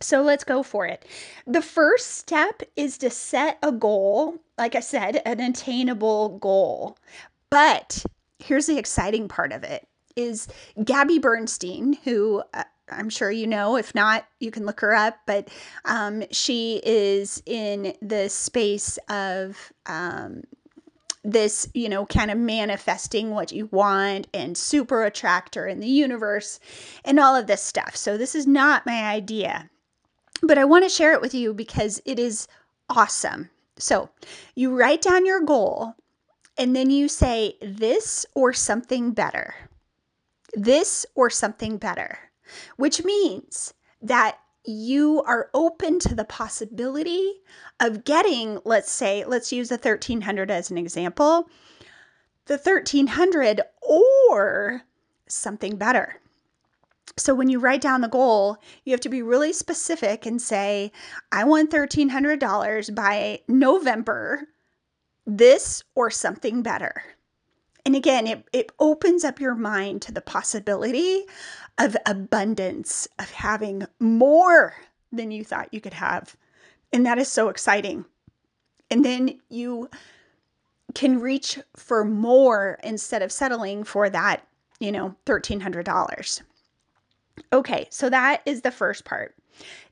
so 0.00 0.22
let's 0.22 0.44
go 0.44 0.62
for 0.62 0.86
it. 0.86 1.04
The 1.46 1.62
first 1.62 2.12
step 2.16 2.62
is 2.76 2.98
to 2.98 3.10
set 3.10 3.58
a 3.62 3.72
goal, 3.72 4.38
like 4.58 4.74
I 4.74 4.80
said, 4.80 5.20
an 5.24 5.40
attainable 5.40 6.38
goal. 6.38 6.96
But 7.50 8.04
here's 8.38 8.66
the 8.66 8.78
exciting 8.78 9.28
part 9.28 9.52
of 9.52 9.62
it 9.64 9.86
is 10.16 10.48
Gabby 10.82 11.18
Bernstein, 11.18 11.94
who 12.04 12.42
uh, 12.54 12.64
I'm 12.90 13.10
sure 13.10 13.30
you 13.30 13.46
know. 13.46 13.76
If 13.76 13.94
not, 13.94 14.26
you 14.40 14.50
can 14.50 14.66
look 14.66 14.80
her 14.80 14.94
up. 14.94 15.18
But 15.26 15.48
um, 15.84 16.24
she 16.30 16.80
is 16.84 17.42
in 17.46 17.94
the 18.02 18.28
space 18.28 18.98
of 19.08 19.72
um, 19.86 20.42
this, 21.22 21.68
you 21.74 21.88
know, 21.88 22.06
kind 22.06 22.30
of 22.30 22.38
manifesting 22.38 23.30
what 23.30 23.52
you 23.52 23.66
want 23.66 24.26
and 24.32 24.56
super 24.56 25.04
attractor 25.04 25.66
in 25.66 25.80
the 25.80 25.86
universe 25.88 26.58
and 27.04 27.20
all 27.20 27.36
of 27.36 27.46
this 27.46 27.62
stuff. 27.62 27.96
So, 27.96 28.16
this 28.16 28.34
is 28.34 28.46
not 28.46 28.86
my 28.86 29.04
idea, 29.04 29.70
but 30.42 30.58
I 30.58 30.64
want 30.64 30.84
to 30.84 30.88
share 30.88 31.12
it 31.12 31.20
with 31.20 31.34
you 31.34 31.54
because 31.54 32.00
it 32.04 32.18
is 32.18 32.48
awesome. 32.88 33.50
So, 33.78 34.10
you 34.54 34.76
write 34.76 35.02
down 35.02 35.24
your 35.24 35.40
goal 35.40 35.94
and 36.58 36.76
then 36.76 36.90
you 36.90 37.08
say 37.08 37.56
this 37.62 38.26
or 38.34 38.52
something 38.52 39.12
better. 39.12 39.54
This 40.52 41.06
or 41.14 41.30
something 41.30 41.78
better, 41.78 42.18
which 42.76 43.04
means 43.04 43.72
that 44.02 44.38
you 44.64 45.22
are 45.22 45.48
open 45.54 45.98
to 46.00 46.14
the 46.14 46.24
possibility 46.24 47.40
of 47.80 48.04
getting, 48.04 48.58
let's 48.64 48.90
say, 48.90 49.24
let's 49.24 49.52
use 49.52 49.68
the 49.70 49.76
1300 49.76 50.50
as 50.50 50.70
an 50.70 50.76
example, 50.76 51.48
the 52.46 52.58
1300 52.58 53.62
or 53.80 54.82
something 55.26 55.76
better. 55.76 56.19
So 57.16 57.34
when 57.34 57.48
you 57.48 57.58
write 57.58 57.80
down 57.80 58.00
the 58.00 58.08
goal, 58.08 58.58
you 58.84 58.92
have 58.92 59.00
to 59.00 59.08
be 59.08 59.22
really 59.22 59.52
specific 59.52 60.26
and 60.26 60.40
say, 60.40 60.92
I 61.32 61.44
want 61.44 61.70
$1,300 61.70 62.94
by 62.94 63.40
November, 63.48 64.48
this 65.26 65.84
or 65.94 66.10
something 66.10 66.62
better. 66.62 67.02
And 67.84 67.96
again, 67.96 68.26
it, 68.26 68.46
it 68.52 68.72
opens 68.78 69.24
up 69.24 69.40
your 69.40 69.54
mind 69.54 70.02
to 70.02 70.12
the 70.12 70.20
possibility 70.20 71.24
of 71.78 71.96
abundance, 72.06 73.08
of 73.18 73.30
having 73.30 73.84
more 73.98 74.74
than 75.12 75.30
you 75.30 75.44
thought 75.44 75.72
you 75.72 75.80
could 75.80 75.94
have. 75.94 76.36
And 76.92 77.06
that 77.06 77.18
is 77.18 77.28
so 77.28 77.48
exciting. 77.48 78.04
And 78.90 79.04
then 79.04 79.40
you 79.48 79.88
can 80.94 81.20
reach 81.20 81.58
for 81.76 82.04
more 82.04 82.78
instead 82.82 83.22
of 83.22 83.32
settling 83.32 83.84
for 83.84 84.10
that, 84.10 84.46
you 84.78 84.92
know, 84.92 85.14
$1,300. 85.26 86.42
Okay, 87.52 87.86
so 87.90 88.10
that 88.10 88.42
is 88.46 88.62
the 88.62 88.70
first 88.70 89.04
part. 89.04 89.34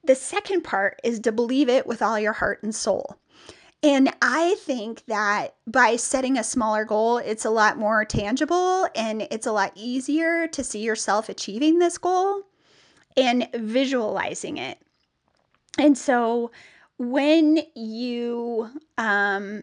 The 0.05 0.15
second 0.15 0.63
part 0.63 1.01
is 1.05 1.21
to 1.21 1.33
believe 1.33 1.69
it 1.69 1.87
with 1.87 2.03
all 2.03 2.19
your 2.19 2.33
heart 2.33 2.63
and 2.63 2.75
soul. 2.75 3.19
And 3.83 4.13
I 4.21 4.57
think 4.61 5.05
that 5.07 5.55
by 5.67 5.97
setting 5.97 6.37
a 6.37 6.45
smaller 6.45 6.85
goal, 6.85 7.19
it's 7.19 7.45
a 7.45 7.51
lot 7.51 7.79
more 7.79 8.05
tangible 8.05 8.89
and 8.97 9.23
it's 9.31 9.47
a 9.47 9.53
lot 9.53 9.73
easier 9.77 10.49
to 10.49 10.65
see 10.65 10.81
yourself 10.81 11.29
achieving 11.29 11.79
this 11.79 11.97
goal 11.97 12.43
and 13.17 13.49
visualizing 13.55 14.57
it. 14.57 14.79
And 15.79 15.97
so 15.97 16.51
when 16.99 17.61
you 17.77 18.69
um, 18.97 19.63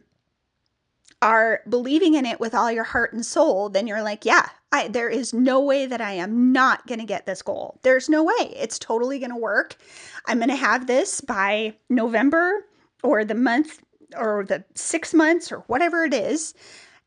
are 1.22 1.62
believing 1.68 2.14
in 2.14 2.26
it 2.26 2.40
with 2.40 2.56
all 2.56 2.72
your 2.72 2.86
heart 2.86 3.12
and 3.12 3.26
soul, 3.26 3.68
then 3.68 3.86
you're 3.86 4.02
like, 4.02 4.24
yeah, 4.24 4.48
I, 4.76 4.90
there 4.90 5.10
is 5.10 5.34
no 5.34 5.62
way 5.62 5.86
that 5.86 6.02
I 6.02 6.12
am 6.12 6.52
not 6.52 6.86
going 6.86 7.00
to 7.00 7.06
get 7.06 7.26
this 7.26 7.42
goal. 7.42 7.80
There's 7.84 8.10
no 8.10 8.24
way. 8.24 8.54
It's 8.56 8.78
totally 8.78 9.20
going 9.20 9.32
to 9.32 9.38
work. 9.38 9.78
I'm 10.26 10.40
going 10.40 10.50
to 10.50 10.56
have 10.56 10.86
this 10.86 11.22
by 11.22 11.76
November 11.90 12.66
or 13.02 13.24
the 13.24 13.36
month 13.36 13.82
or 14.18 14.44
the 14.46 14.66
six 14.76 15.14
months 15.14 15.50
or 15.50 15.60
whatever 15.68 16.04
it 16.04 16.14
is, 16.14 16.54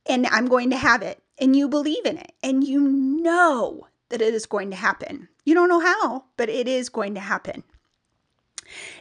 and 0.06 0.26
I'm 0.28 0.46
going 0.46 0.70
to 0.70 0.78
have 0.78 1.02
it. 1.02 1.22
And 1.38 1.54
you 1.54 1.68
believe 1.68 2.04
in 2.06 2.16
it 2.16 2.32
and 2.42 2.66
you 2.66 2.80
know 2.80 3.86
that 4.08 4.22
it 4.22 4.32
is 4.32 4.46
going 4.46 4.70
to 4.70 4.76
happen. 4.76 5.28
You 5.44 5.54
don't 5.54 5.68
know 5.68 5.80
how, 5.80 6.24
but 6.38 6.48
it 6.48 6.66
is 6.66 6.88
going 6.88 7.14
to 7.14 7.20
happen. 7.20 7.62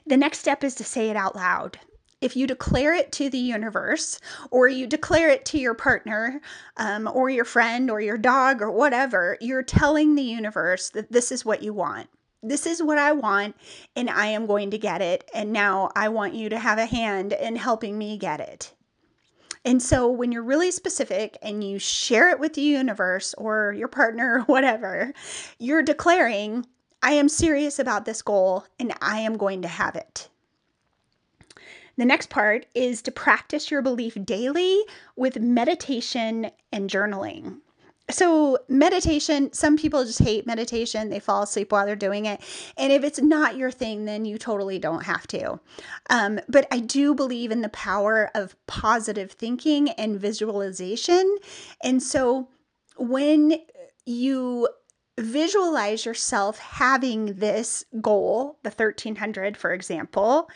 The 0.06 0.18
next 0.18 0.40
step 0.40 0.64
is 0.64 0.76
to 0.76 0.84
say 0.84 1.10
it 1.10 1.16
out 1.16 1.36
loud. 1.36 1.80
If 2.20 2.36
you 2.36 2.48
declare 2.48 2.94
it 2.94 3.12
to 3.14 3.30
the 3.30 3.38
universe, 3.38 4.20
or 4.50 4.68
you 4.68 4.88
declare 4.88 5.30
it 5.30 5.46
to 5.46 5.60
your 5.60 5.76
partner, 5.76 6.42
um, 6.78 7.10
or 7.14 7.30
your 7.30 7.46
friend, 7.46 7.92
or 7.92 8.02
your 8.02 8.18
dog, 8.18 8.62
or 8.62 8.72
whatever, 8.72 9.38
you're 9.40 9.64
telling 9.64 10.16
the 10.16 10.24
universe 10.24 10.90
that 10.92 11.12
this 11.12 11.32
is 11.32 11.46
what 11.46 11.64
you 11.64 11.74
want 11.74 12.10
this 12.44 12.66
is 12.66 12.84
what 12.84 12.98
I 12.98 13.12
want 13.12 13.56
and 13.96 14.10
I 14.10 14.28
am 14.28 14.46
going 14.46 14.72
to 14.72 14.78
get 14.78 15.02
it. 15.02 15.30
And 15.34 15.52
now 15.52 15.90
I 15.96 16.10
want 16.10 16.34
you 16.34 16.50
to 16.50 16.60
have 16.60 16.78
a 16.78 16.86
hand 16.86 17.34
in 17.34 17.56
helping 17.56 17.98
me 17.98 18.18
get 18.18 18.40
it. 18.40 18.74
And 19.66 19.82
so 19.82 20.10
when 20.10 20.32
you're 20.32 20.44
really 20.44 20.72
specific 20.72 21.38
and 21.42 21.64
you 21.64 21.80
share 21.80 22.30
it 22.30 22.40
with 22.40 22.54
the 22.54 22.62
universe 22.62 23.34
or 23.38 23.74
your 23.78 23.90
partner 23.90 24.40
or 24.40 24.42
whatever, 24.46 25.14
you're 25.60 25.84
declaring, 25.84 26.66
I 27.02 27.12
am 27.14 27.28
serious 27.28 27.80
about 27.80 28.06
this 28.06 28.22
goal 28.22 28.66
and 28.80 28.94
I 29.02 29.20
am 29.20 29.38
going 29.38 29.62
to 29.64 29.68
have 29.68 29.96
it. 29.96 30.30
The 31.98 32.06
next 32.06 32.30
part 32.30 32.68
is 32.76 33.02
to 33.04 33.12
practice 33.12 33.72
your 33.72 33.82
belief 33.82 34.18
daily 34.24 34.84
with 35.16 35.40
meditation 35.40 36.52
and 36.72 36.90
journaling. 36.90 37.58
So 38.10 38.60
meditation 38.70 39.52
some 39.52 39.78
people 39.78 40.06
just 40.06 40.20
hate 40.20 40.48
meditation. 40.48 41.10
They 41.10 41.20
fall 41.20 41.44
asleep 41.44 41.72
while 41.72 41.86
they're 41.86 41.96
doing 41.96 42.26
it. 42.26 42.40
And 42.78 42.94
if 42.94 43.04
it's 43.04 43.20
not 43.20 43.58
your 43.58 43.72
thing 43.72 44.06
then 44.06 44.24
you 44.24 44.38
totally 44.38 44.80
don't 44.80 45.04
have 45.04 45.28
to. 45.28 45.60
Um, 46.10 46.40
but 46.48 46.68
i 46.72 46.80
do 46.80 47.14
believe 47.14 47.52
in 47.52 47.62
the 47.62 47.70
power 47.70 48.32
of 48.34 48.56
positive 48.66 49.32
thinking 49.32 49.90
and 49.90 50.20
visualization. 50.20 51.38
And 51.84 52.02
so 52.02 52.48
when 52.96 53.60
you 54.06 54.70
visualize 55.20 56.06
yourself 56.06 56.60
having 56.60 57.34
this 57.34 57.84
goal 58.00 58.60
the 58.64 58.70
1300 58.70 59.58
for 59.58 59.74
example 59.74 60.48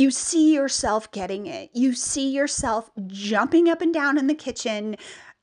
you 0.00 0.10
see 0.10 0.54
yourself 0.54 1.10
getting 1.12 1.46
it. 1.46 1.70
You 1.72 1.92
see 1.92 2.28
yourself 2.30 2.90
jumping 3.06 3.68
up 3.68 3.80
and 3.82 3.92
down 3.92 4.18
in 4.18 4.26
the 4.26 4.34
kitchen, 4.34 4.96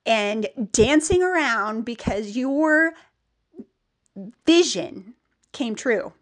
and 0.06 0.48
dancing 0.72 1.24
around 1.24 1.84
because 1.84 2.38
your 2.38 2.94
vision 4.46 5.16
came 5.52 5.76
true. 5.76 6.14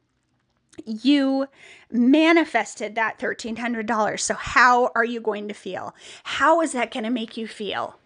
you 0.85 1.47
manifested 1.91 2.95
that 2.95 3.19
$1,300. 3.19 4.19
So, 4.19 4.33
how 4.33 4.91
are 4.95 5.05
you 5.05 5.21
going 5.21 5.47
to 5.47 5.53
feel? 5.53 5.95
How 6.23 6.61
is 6.61 6.71
that 6.73 6.91
going 6.91 7.03
to 7.03 7.09
make 7.09 7.37
you 7.37 7.47
feel? 7.47 7.97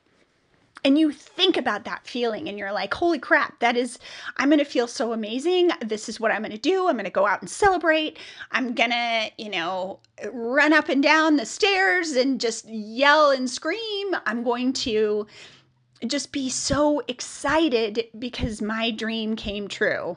And 0.88 0.98
you 0.98 1.12
think 1.12 1.58
about 1.58 1.84
that 1.84 2.08
feeling 2.08 2.48
and 2.48 2.58
you're 2.58 2.72
like, 2.72 2.94
holy 2.94 3.20
crap, 3.20 3.60
that 3.60 3.76
is, 3.76 4.00
I'm 4.38 4.48
going 4.48 4.60
to 4.60 4.64
feel 4.64 4.88
so 4.88 5.12
amazing. 5.12 5.72
This 5.82 6.08
is 6.08 6.18
what 6.18 6.32
I'm 6.32 6.44
going 6.44 6.54
to 6.54 6.58
do. 6.58 6.88
I'm 6.88 6.96
going 6.96 7.04
to 7.04 7.12
go 7.12 7.28
out 7.28 7.42
and 7.42 7.50
celebrate. 7.50 8.18
I'm 8.54 8.74
going 8.74 8.92
to, 8.92 9.30
you 9.38 9.50
know, 9.50 10.00
run 10.32 10.72
up 10.72 10.88
and 10.88 11.04
down 11.04 11.36
the 11.36 11.46
stairs 11.46 12.14
and 12.14 12.40
just 12.40 12.70
yell 12.70 13.32
and 13.32 13.50
scream. 13.50 14.16
I'm 14.26 14.46
going 14.46 14.72
to 14.74 15.28
just 16.06 16.32
be 16.32 16.50
so 16.50 17.02
excited 17.10 18.06
because 18.18 18.62
my 18.62 18.90
dream 18.92 19.36
came 19.36 19.68
true. 19.68 20.16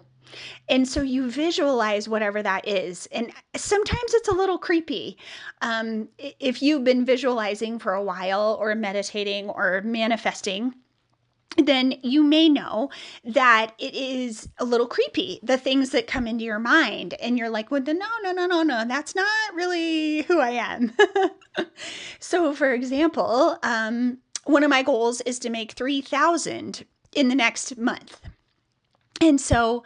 And 0.68 0.86
so 0.86 1.02
you 1.02 1.30
visualize 1.30 2.08
whatever 2.08 2.42
that 2.42 2.66
is. 2.66 3.06
And 3.12 3.32
sometimes 3.56 4.14
it's 4.14 4.28
a 4.28 4.34
little 4.34 4.58
creepy. 4.58 5.18
Um, 5.62 6.08
if 6.18 6.62
you've 6.62 6.84
been 6.84 7.04
visualizing 7.04 7.78
for 7.78 7.94
a 7.94 8.02
while 8.02 8.56
or 8.60 8.74
meditating 8.74 9.48
or 9.50 9.82
manifesting, 9.84 10.74
then 11.56 11.94
you 12.02 12.22
may 12.22 12.48
know 12.48 12.90
that 13.24 13.74
it 13.78 13.94
is 13.94 14.48
a 14.58 14.64
little 14.64 14.86
creepy, 14.86 15.40
the 15.42 15.58
things 15.58 15.90
that 15.90 16.06
come 16.06 16.26
into 16.26 16.44
your 16.44 16.58
mind. 16.58 17.14
And 17.14 17.36
you're 17.36 17.50
like, 17.50 17.70
well, 17.70 17.82
no, 17.82 17.92
no, 18.22 18.32
no, 18.32 18.46
no, 18.46 18.62
no, 18.62 18.84
that's 18.86 19.14
not 19.14 19.54
really 19.54 20.22
who 20.22 20.38
I 20.40 20.50
am. 20.50 20.92
so, 22.20 22.54
for 22.54 22.72
example, 22.72 23.58
um, 23.62 24.18
one 24.44 24.62
of 24.62 24.70
my 24.70 24.82
goals 24.82 25.20
is 25.22 25.38
to 25.40 25.50
make 25.50 25.72
3000 25.72 26.84
in 27.14 27.28
the 27.28 27.34
next 27.34 27.76
month. 27.76 28.20
And 29.20 29.40
so 29.40 29.84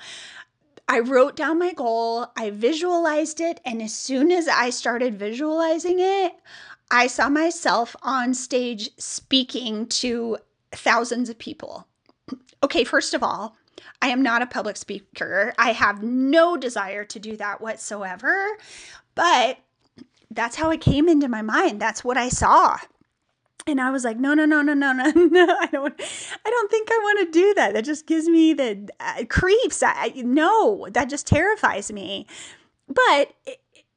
I 0.89 1.01
wrote 1.01 1.35
down 1.35 1.59
my 1.59 1.73
goal, 1.73 2.27
I 2.37 2.51
visualized 2.51 3.41
it, 3.41 3.61
and 3.65 3.81
as 3.81 3.95
soon 3.95 4.31
as 4.31 4.49
I 4.49 4.71
started 4.71 5.19
visualizing 5.19 5.99
it, 5.99 6.35
I 6.91 7.07
saw 7.07 7.29
myself 7.29 7.97
on 8.03 8.35
stage 8.35 8.91
speaking 8.99 9.87
to 9.87 10.39
thousands 10.73 11.29
of 11.29 11.39
people. 11.39 11.87
Okay, 12.63 12.83
first 12.83 13.13
of 13.13 13.23
all, 13.23 13.57
I 14.01 14.09
am 14.09 14.23
not 14.23 14.41
a 14.41 14.47
public 14.47 14.79
speaker. 14.79 15.53
I 15.59 15.73
have 15.73 16.03
no 16.03 16.57
desire 16.57 17.05
to 17.05 17.19
do 17.19 17.37
that 17.37 17.61
whatsoever, 17.61 18.47
but 19.15 19.59
that's 20.31 20.57
how 20.57 20.71
it 20.71 20.81
came 20.81 21.07
into 21.07 21.29
my 21.29 21.43
mind. 21.43 21.79
That's 21.79 22.03
what 22.03 22.17
I 22.17 22.31
saw 22.31 22.79
and 23.67 23.81
I 23.81 23.91
was 23.91 24.05
like, 24.05 24.19
no, 24.19 24.35
no, 24.35 24.45
no, 24.45 24.63
no, 24.63 24.75
no, 24.75 24.93
no, 24.93 25.11
no. 25.15 25.57
I 25.61 25.67
don't, 25.67 25.95
I 26.45 26.51
don't 26.51 26.71
think 26.71 26.89
I 26.91 26.99
want 27.03 27.19
to 27.21 27.39
do 27.39 27.55
that. 27.55 27.75
That 27.75 27.85
just 27.85 28.07
gives 28.07 28.29
me 28.29 28.53
the 28.53 28.89
uh, 29.01 29.25
creeps. 29.29 29.83
I, 29.83 30.13
no, 30.17 30.87
that 30.91 31.09
just 31.09 31.27
terrifies 31.27 31.91
me. 31.91 32.27
But 32.89 33.35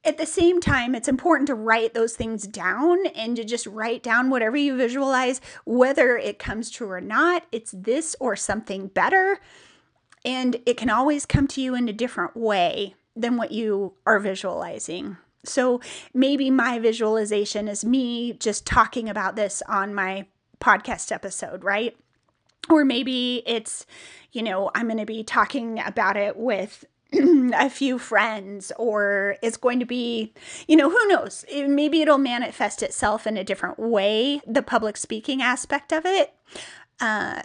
at 0.06 0.18
the 0.18 0.26
same 0.26 0.62
time, 0.62 0.96
it's 0.96 1.10
important 1.10 1.48
to 1.48 1.56
write 1.56 1.94
those 1.94 2.16
things 2.16 2.48
down 2.48 3.08
and 3.08 3.36
to 3.36 3.44
just 3.44 3.68
write 3.68 4.04
down 4.04 4.30
whatever 4.30 4.56
you 4.56 4.78
visualize, 4.78 5.42
whether 5.66 6.18
it 6.18 6.40
comes 6.40 6.70
true 6.70 6.90
or 6.90 7.02
not. 7.02 7.46
It's 7.52 7.72
this 7.72 8.16
or 8.20 8.38
something 8.38 8.88
better. 8.88 9.40
And 10.24 10.62
it 10.66 10.78
can 10.78 10.90
always 10.90 11.26
come 11.26 11.48
to 11.48 11.62
you 11.62 11.76
in 11.76 11.90
a 11.90 11.94
different 11.94 12.38
way 12.38 12.96
than 13.18 13.36
what 13.36 13.52
you 13.52 13.94
are 14.06 14.20
visualizing. 14.20 15.18
So 15.48 15.82
maybe 16.14 16.50
my 16.50 16.80
visualization 16.80 17.68
is 17.68 17.86
me 17.86 18.34
just 18.34 18.66
talking 18.66 19.10
about 19.10 19.36
this 19.36 19.62
on 19.68 19.94
my 19.94 20.26
podcast 20.60 21.12
episode, 21.12 21.64
right? 21.64 21.96
Or 22.70 22.84
maybe 22.84 23.44
it's, 23.46 23.86
you 24.32 24.44
know, 24.44 24.72
I'm 24.76 24.88
going 24.88 24.98
to 24.98 25.06
be 25.06 25.24
talking 25.24 25.80
about 25.80 26.18
it 26.18 26.36
with 26.36 26.84
a 27.14 27.70
few 27.70 27.98
friends, 27.98 28.72
or 28.78 29.38
it's 29.42 29.58
going 29.58 29.80
to 29.80 29.86
be, 29.86 30.34
you 30.68 30.76
know, 30.76 30.90
who 30.90 31.08
knows? 31.08 31.46
Maybe 31.52 32.02
it'll 32.02 32.18
manifest 32.18 32.84
itself 32.84 33.26
in 33.26 33.38
a 33.38 33.44
different 33.44 33.80
way, 33.80 34.42
the 34.46 34.62
public 34.62 34.98
speaking 34.98 35.42
aspect 35.42 35.94
of 35.94 36.06
it. 36.06 36.34
Uh, 37.00 37.44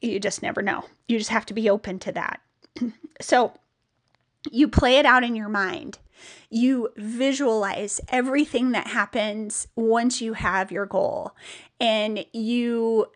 you 0.00 0.18
just 0.20 0.42
never 0.42 0.62
know. 0.62 0.84
You 1.08 1.18
just 1.18 1.30
have 1.30 1.46
to 1.46 1.54
be 1.54 1.68
open 1.68 1.98
to 2.00 2.12
that. 2.12 2.40
so 3.20 3.52
you 4.50 4.68
play 4.68 4.98
it 4.98 5.04
out 5.04 5.24
in 5.24 5.34
your 5.34 5.48
mind 5.48 5.98
you 6.50 6.90
visualize 6.96 8.00
everything 8.08 8.72
that 8.72 8.88
happens 8.88 9.66
once 9.76 10.20
you 10.20 10.34
have 10.34 10.72
your 10.72 10.86
goal 10.86 11.34
and 11.80 12.24
you 12.32 13.06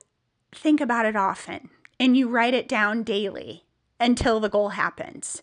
think 0.52 0.80
about 0.80 1.06
it 1.06 1.16
often 1.16 1.70
and 1.98 2.16
you 2.16 2.28
write 2.28 2.54
it 2.54 2.68
down 2.68 3.02
daily 3.02 3.64
until 3.98 4.40
the 4.40 4.48
goal 4.48 4.70
happens. 4.70 5.42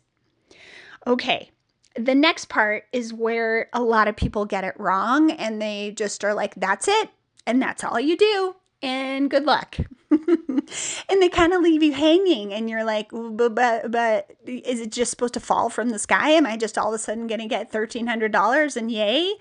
Okay, 1.06 1.52
the 1.96 2.16
next 2.16 2.50
part 2.50 2.86
is 2.92 3.14
where 3.14 3.70
a 3.74 3.82
lot 3.82 4.08
of 4.08 4.16
people 4.16 4.46
get 4.46 4.64
it 4.64 4.80
wrong 4.80 5.32
and 5.32 5.62
they 5.62 5.92
just 5.96 6.24
are 6.24 6.34
like, 6.34 6.56
that's 6.56 6.88
it, 6.88 7.10
and 7.46 7.62
that's 7.62 7.84
all 7.84 8.00
you 8.00 8.18
do, 8.18 8.56
and 8.82 9.30
good 9.30 9.46
luck. 9.46 9.78
and 10.10 11.22
they 11.22 11.28
kind 11.28 11.52
of 11.52 11.62
leave 11.62 11.84
you 11.84 11.92
hanging 11.92 12.54
and 12.54 12.70
you're 12.70 12.86
like 12.86 13.10
but, 13.12 13.54
but 13.54 13.92
but 13.92 14.32
is 14.46 14.80
it 14.80 14.90
just 14.90 15.12
supposed 15.12 15.34
to 15.34 15.40
fall 15.40 15.70
from 15.70 15.90
the 15.90 16.00
sky? 16.00 16.30
Am 16.30 16.46
i 16.46 16.56
just 16.56 16.78
all 16.78 16.90
of 16.90 16.94
a 16.94 16.98
sudden 16.98 17.28
going 17.28 17.42
to 17.42 17.48
get 17.48 17.72
$1300 17.72 18.78
and 18.78 18.92
yay? 18.92 19.34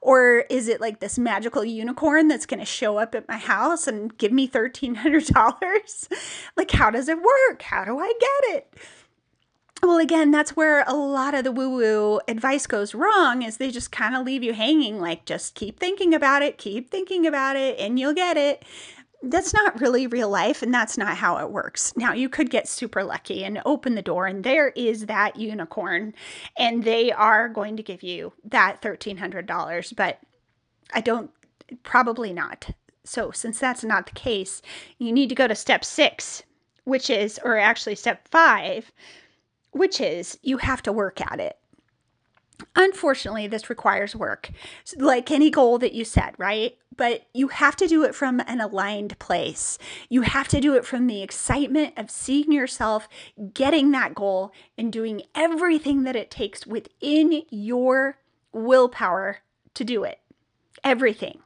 Or 0.00 0.44
is 0.48 0.68
it 0.68 0.80
like 0.80 1.00
this 1.00 1.18
magical 1.18 1.64
unicorn 1.64 2.28
that's 2.28 2.46
going 2.46 2.60
to 2.60 2.66
show 2.66 2.96
up 2.96 3.14
at 3.14 3.28
my 3.28 3.36
house 3.36 3.86
and 3.86 4.16
give 4.16 4.32
me 4.32 4.48
$1300 4.48 6.08
like 6.56 6.70
how 6.70 6.90
does 6.90 7.08
it 7.08 7.18
work? 7.18 7.62
How 7.62 7.84
do 7.84 7.98
i 7.98 8.12
get 8.18 8.56
it 8.56 8.74
well 9.84 9.98
again 9.98 10.30
that's 10.30 10.56
where 10.56 10.82
a 10.86 10.94
lot 10.94 11.34
of 11.34 11.44
the 11.44 11.52
woo 11.52 11.70
woo 11.70 12.20
advice 12.28 12.66
goes 12.66 12.94
wrong 12.94 13.42
is 13.42 13.56
they 13.56 13.70
just 13.70 13.92
kind 13.92 14.16
of 14.16 14.24
leave 14.24 14.42
you 14.42 14.52
hanging 14.52 15.00
like 15.00 15.24
just 15.24 15.54
keep 15.54 15.78
thinking 15.78 16.14
about 16.14 16.42
it 16.42 16.58
keep 16.58 16.90
thinking 16.90 17.26
about 17.26 17.56
it 17.56 17.78
and 17.78 17.98
you'll 17.98 18.14
get 18.14 18.36
it 18.36 18.64
that's 19.30 19.54
not 19.54 19.80
really 19.80 20.06
real 20.06 20.28
life 20.28 20.62
and 20.62 20.72
that's 20.72 20.98
not 20.98 21.16
how 21.16 21.38
it 21.38 21.50
works. 21.50 21.96
Now, 21.96 22.12
you 22.12 22.28
could 22.28 22.50
get 22.50 22.68
super 22.68 23.02
lucky 23.04 23.44
and 23.44 23.60
open 23.64 23.94
the 23.94 24.02
door, 24.02 24.26
and 24.26 24.44
there 24.44 24.68
is 24.70 25.06
that 25.06 25.36
unicorn, 25.36 26.14
and 26.58 26.84
they 26.84 27.10
are 27.12 27.48
going 27.48 27.76
to 27.76 27.82
give 27.82 28.02
you 28.02 28.32
that 28.44 28.82
$1,300, 28.82 29.96
but 29.96 30.18
I 30.92 31.00
don't, 31.00 31.30
probably 31.82 32.32
not. 32.32 32.70
So, 33.04 33.30
since 33.30 33.58
that's 33.58 33.84
not 33.84 34.06
the 34.06 34.12
case, 34.12 34.62
you 34.98 35.12
need 35.12 35.28
to 35.28 35.34
go 35.34 35.46
to 35.46 35.54
step 35.54 35.84
six, 35.84 36.42
which 36.84 37.10
is, 37.10 37.38
or 37.44 37.56
actually 37.56 37.96
step 37.96 38.28
five, 38.28 38.90
which 39.74 40.00
is 40.00 40.38
you 40.42 40.58
have 40.58 40.82
to 40.82 40.92
work 40.92 41.20
at 41.20 41.40
it. 41.40 41.58
Unfortunately, 42.76 43.48
this 43.48 43.68
requires 43.68 44.14
work, 44.14 44.50
like 44.96 45.30
any 45.30 45.50
goal 45.50 45.78
that 45.78 45.92
you 45.92 46.04
set, 46.04 46.34
right? 46.38 46.78
But 46.96 47.26
you 47.34 47.48
have 47.48 47.74
to 47.76 47.88
do 47.88 48.04
it 48.04 48.14
from 48.14 48.40
an 48.46 48.60
aligned 48.60 49.18
place. 49.18 49.76
You 50.08 50.22
have 50.22 50.46
to 50.48 50.60
do 50.60 50.74
it 50.76 50.84
from 50.84 51.08
the 51.08 51.20
excitement 51.22 51.94
of 51.96 52.10
seeing 52.10 52.52
yourself 52.52 53.08
getting 53.52 53.90
that 53.90 54.14
goal 54.14 54.52
and 54.78 54.92
doing 54.92 55.22
everything 55.34 56.04
that 56.04 56.14
it 56.14 56.30
takes 56.30 56.64
within 56.66 57.42
your 57.50 58.18
willpower 58.52 59.38
to 59.74 59.84
do 59.84 60.04
it. 60.04 60.20
Everything. 60.84 61.40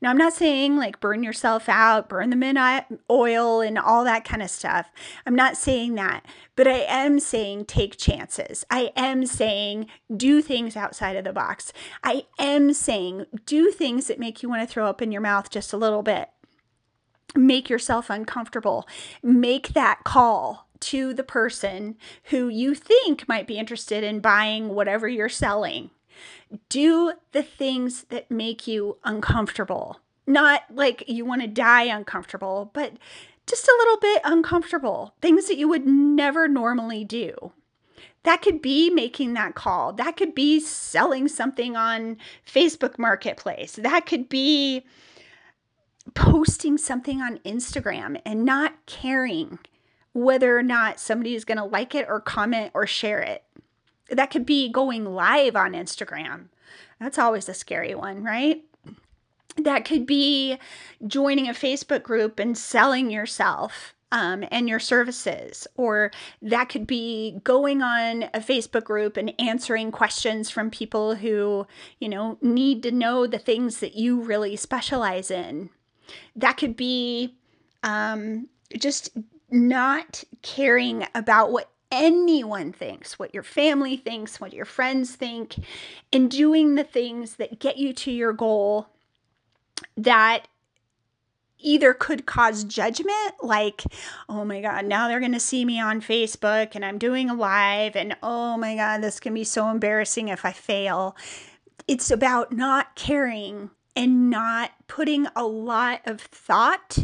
Now, 0.00 0.10
I'm 0.10 0.16
not 0.16 0.32
saying 0.32 0.76
like 0.76 1.00
burn 1.00 1.22
yourself 1.22 1.68
out, 1.68 2.08
burn 2.08 2.30
the 2.30 2.36
midnight 2.36 2.86
oil, 3.10 3.60
and 3.60 3.78
all 3.78 4.04
that 4.04 4.24
kind 4.24 4.42
of 4.42 4.50
stuff. 4.50 4.90
I'm 5.26 5.34
not 5.34 5.56
saying 5.56 5.94
that, 5.94 6.24
but 6.56 6.66
I 6.66 6.84
am 6.88 7.20
saying 7.20 7.66
take 7.66 7.96
chances. 7.96 8.64
I 8.70 8.92
am 8.96 9.26
saying 9.26 9.86
do 10.14 10.42
things 10.42 10.76
outside 10.76 11.16
of 11.16 11.24
the 11.24 11.32
box. 11.32 11.72
I 12.02 12.26
am 12.38 12.72
saying 12.72 13.26
do 13.46 13.70
things 13.70 14.06
that 14.06 14.18
make 14.18 14.42
you 14.42 14.48
want 14.48 14.66
to 14.66 14.72
throw 14.72 14.86
up 14.86 15.02
in 15.02 15.12
your 15.12 15.20
mouth 15.20 15.50
just 15.50 15.72
a 15.72 15.78
little 15.78 16.02
bit. 16.02 16.28
Make 17.36 17.70
yourself 17.70 18.10
uncomfortable. 18.10 18.88
Make 19.22 19.68
that 19.68 20.00
call 20.04 20.68
to 20.80 21.12
the 21.12 21.22
person 21.22 21.96
who 22.24 22.48
you 22.48 22.74
think 22.74 23.28
might 23.28 23.46
be 23.46 23.58
interested 23.58 24.02
in 24.02 24.20
buying 24.20 24.70
whatever 24.70 25.06
you're 25.06 25.28
selling 25.28 25.90
do 26.68 27.12
the 27.32 27.42
things 27.42 28.04
that 28.04 28.30
make 28.30 28.66
you 28.66 28.98
uncomfortable. 29.04 30.00
Not 30.26 30.62
like 30.72 31.04
you 31.08 31.24
want 31.24 31.42
to 31.42 31.48
die 31.48 31.84
uncomfortable, 31.84 32.70
but 32.72 32.94
just 33.46 33.66
a 33.66 33.76
little 33.78 33.96
bit 33.98 34.22
uncomfortable. 34.24 35.14
Things 35.20 35.48
that 35.48 35.56
you 35.56 35.68
would 35.68 35.86
never 35.86 36.46
normally 36.48 37.04
do. 37.04 37.52
That 38.22 38.42
could 38.42 38.60
be 38.60 38.90
making 38.90 39.32
that 39.34 39.54
call. 39.54 39.92
That 39.94 40.16
could 40.16 40.34
be 40.34 40.60
selling 40.60 41.26
something 41.26 41.74
on 41.74 42.18
Facebook 42.46 42.98
Marketplace. 42.98 43.76
That 43.76 44.06
could 44.06 44.28
be 44.28 44.84
posting 46.14 46.76
something 46.76 47.20
on 47.20 47.38
Instagram 47.38 48.20
and 48.26 48.44
not 48.44 48.74
caring 48.86 49.58
whether 50.12 50.56
or 50.56 50.62
not 50.62 51.00
somebody 51.00 51.34
is 51.34 51.44
going 51.44 51.58
to 51.58 51.64
like 51.64 51.94
it 51.94 52.06
or 52.08 52.20
comment 52.20 52.72
or 52.74 52.86
share 52.86 53.20
it 53.20 53.44
that 54.10 54.30
could 54.30 54.46
be 54.46 54.70
going 54.70 55.04
live 55.04 55.56
on 55.56 55.72
Instagram. 55.72 56.46
That's 56.98 57.18
always 57.18 57.48
a 57.48 57.54
scary 57.54 57.94
one, 57.94 58.22
right? 58.22 58.62
That 59.56 59.84
could 59.84 60.06
be 60.06 60.58
joining 61.06 61.48
a 61.48 61.52
Facebook 61.52 62.02
group 62.02 62.38
and 62.38 62.56
selling 62.56 63.10
yourself 63.10 63.94
um, 64.12 64.44
and 64.50 64.68
your 64.68 64.78
services. 64.78 65.66
Or 65.76 66.10
that 66.42 66.68
could 66.68 66.86
be 66.86 67.40
going 67.44 67.82
on 67.82 68.24
a 68.34 68.40
Facebook 68.40 68.84
group 68.84 69.16
and 69.16 69.34
answering 69.38 69.92
questions 69.92 70.50
from 70.50 70.70
people 70.70 71.16
who, 71.16 71.66
you 71.98 72.08
know, 72.08 72.38
need 72.40 72.82
to 72.84 72.90
know 72.90 73.26
the 73.26 73.38
things 73.38 73.80
that 73.80 73.94
you 73.94 74.20
really 74.20 74.56
specialize 74.56 75.30
in. 75.30 75.70
That 76.34 76.56
could 76.56 76.76
be 76.76 77.36
um, 77.82 78.48
just 78.78 79.10
not 79.50 80.24
caring 80.42 81.06
about 81.14 81.52
what 81.52 81.70
anyone 81.90 82.72
thinks, 82.72 83.18
what 83.18 83.34
your 83.34 83.42
family 83.42 83.96
thinks, 83.96 84.40
what 84.40 84.52
your 84.52 84.64
friends 84.64 85.14
think, 85.14 85.56
and 86.12 86.30
doing 86.30 86.74
the 86.74 86.84
things 86.84 87.36
that 87.36 87.58
get 87.58 87.76
you 87.76 87.92
to 87.92 88.10
your 88.10 88.32
goal 88.32 88.88
that 89.96 90.46
either 91.58 91.92
could 91.92 92.24
cause 92.26 92.64
judgment, 92.64 93.34
like, 93.42 93.82
oh 94.28 94.44
my 94.44 94.60
God, 94.60 94.86
now 94.86 95.08
they're 95.08 95.20
going 95.20 95.32
to 95.32 95.40
see 95.40 95.64
me 95.64 95.80
on 95.80 96.00
Facebook 96.00 96.74
and 96.74 96.84
I'm 96.84 96.98
doing 96.98 97.28
a 97.28 97.34
live, 97.34 97.96
and 97.96 98.16
oh 98.22 98.56
my 98.56 98.76
God, 98.76 99.02
this 99.02 99.20
can 99.20 99.34
be 99.34 99.44
so 99.44 99.68
embarrassing 99.68 100.28
if 100.28 100.44
I 100.44 100.52
fail. 100.52 101.16
It's 101.86 102.10
about 102.10 102.52
not 102.52 102.94
caring 102.94 103.70
and 103.96 104.30
not 104.30 104.70
putting 104.86 105.26
a 105.34 105.44
lot 105.44 106.00
of 106.06 106.20
thought 106.20 106.98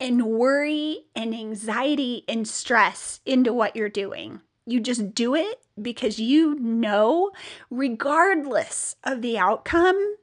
and 0.00 0.24
worry 0.24 1.04
and 1.14 1.34
anxiety 1.34 2.24
and 2.26 2.48
stress 2.48 3.20
into 3.26 3.52
what 3.52 3.76
you're 3.76 3.88
doing. 3.88 4.40
You 4.66 4.80
just 4.80 5.14
do 5.14 5.34
it 5.34 5.60
because 5.80 6.18
you 6.18 6.54
know, 6.54 7.30
regardless 7.70 8.96
of 9.04 9.20
the 9.20 9.38
outcome, 9.38 10.16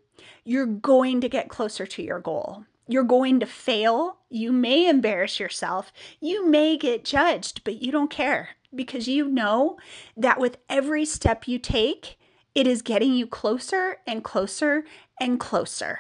you're 0.44 0.66
going 0.66 1.22
to 1.22 1.30
get 1.30 1.50
closer 1.50 1.86
to 1.86 2.02
your 2.02 2.20
goal. 2.20 2.66
You're 2.88 3.04
going 3.04 3.40
to 3.42 3.46
fail. 3.46 4.18
You 4.30 4.52
may 4.54 4.88
embarrass 4.88 5.40
yourself. 5.40 5.92
You 6.22 6.48
may 6.48 6.78
get 6.78 7.04
judged, 7.04 7.64
but 7.64 7.82
you 7.82 7.92
don't 7.92 8.10
care 8.10 8.50
because 8.74 9.08
you 9.08 9.28
know 9.28 9.78
that 10.16 10.40
with 10.40 10.58
every 10.70 11.06
step 11.06 11.48
you 11.48 11.60
take, 11.60 12.18
it 12.56 12.66
is 12.66 12.82
getting 12.82 13.14
you 13.14 13.28
closer 13.28 13.98
and 14.08 14.24
closer 14.24 14.86
and 15.20 15.40
closer. 15.40 16.00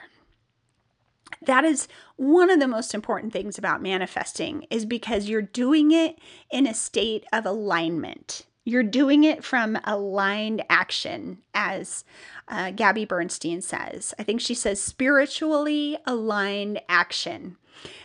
That 1.41 1.65
is 1.65 1.87
one 2.15 2.49
of 2.49 2.59
the 2.59 2.67
most 2.67 2.93
important 2.93 3.33
things 3.33 3.57
about 3.57 3.81
manifesting 3.81 4.65
is 4.69 4.85
because 4.85 5.29
you're 5.29 5.41
doing 5.41 5.91
it 5.91 6.19
in 6.51 6.67
a 6.67 6.73
state 6.73 7.25
of 7.31 7.45
alignment. 7.45 8.45
You're 8.63 8.83
doing 8.83 9.23
it 9.23 9.45
from 9.45 9.79
aligned 9.85 10.61
action, 10.69 11.37
as 11.53 12.03
uh, 12.49 12.71
Gabby 12.71 13.05
Bernstein 13.05 13.61
says. 13.61 14.13
I 14.19 14.23
think 14.23 14.41
she 14.41 14.53
says 14.53 14.81
spiritually 14.81 15.97
aligned 16.05 16.81
action. 16.89 17.55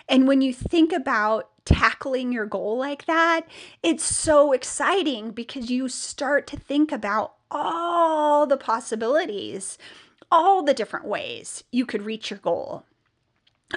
And 0.08 0.28
when 0.28 0.40
you 0.40 0.52
think 0.54 0.92
about 0.92 1.50
tackling 1.64 2.32
your 2.32 2.46
goal 2.46 2.76
like 2.78 3.06
that, 3.06 3.42
it's 3.82 4.04
so 4.04 4.52
exciting 4.52 5.32
because 5.32 5.70
you 5.70 5.88
start 5.88 6.46
to 6.48 6.56
think 6.56 6.92
about 6.92 7.34
all 7.50 8.46
the 8.46 8.56
possibilities, 8.56 9.78
all 10.30 10.62
the 10.62 10.74
different 10.74 11.06
ways 11.06 11.64
you 11.72 11.86
could 11.86 12.02
reach 12.02 12.30
your 12.30 12.38
goal. 12.38 12.84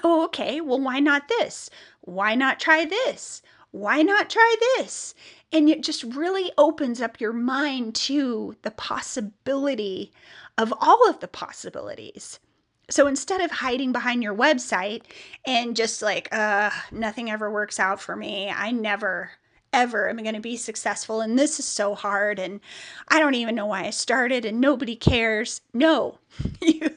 Oh, 0.03 0.25
okay, 0.25 0.61
well, 0.61 0.79
why 0.79 0.99
not 0.99 1.27
this? 1.27 1.69
Why 2.01 2.35
not 2.35 2.59
try 2.59 2.85
this? 2.85 3.41
Why 3.71 4.01
not 4.01 4.29
try 4.29 4.55
this? 4.77 5.15
And 5.51 5.69
it 5.69 5.83
just 5.83 6.03
really 6.03 6.51
opens 6.57 7.01
up 7.01 7.19
your 7.19 7.33
mind 7.33 7.95
to 7.95 8.55
the 8.61 8.71
possibility 8.71 10.11
of 10.57 10.73
all 10.79 11.09
of 11.09 11.19
the 11.19 11.27
possibilities. 11.27 12.39
So 12.89 13.07
instead 13.07 13.41
of 13.41 13.51
hiding 13.51 13.91
behind 13.91 14.23
your 14.23 14.35
website 14.35 15.03
and 15.45 15.75
just 15.75 16.01
like, 16.01 16.33
uh, 16.33 16.69
nothing 16.91 17.31
ever 17.31 17.51
works 17.51 17.79
out 17.79 17.99
for 17.99 18.15
me, 18.15 18.49
I 18.49 18.71
never 18.71 19.31
ever 19.75 20.09
am 20.09 20.19
I 20.19 20.23
going 20.23 20.35
to 20.35 20.41
be 20.41 20.57
successful 20.57 21.21
and 21.21 21.37
this 21.37 21.59
is 21.59 21.65
so 21.65 21.95
hard 21.95 22.39
and 22.39 22.61
I 23.09 23.19
don't 23.19 23.35
even 23.35 23.55
know 23.55 23.65
why 23.65 23.83
I 23.83 23.89
started 23.89 24.45
and 24.45 24.61
nobody 24.61 24.95
cares. 24.95 25.61
No. 25.73 26.19
you 26.61 26.91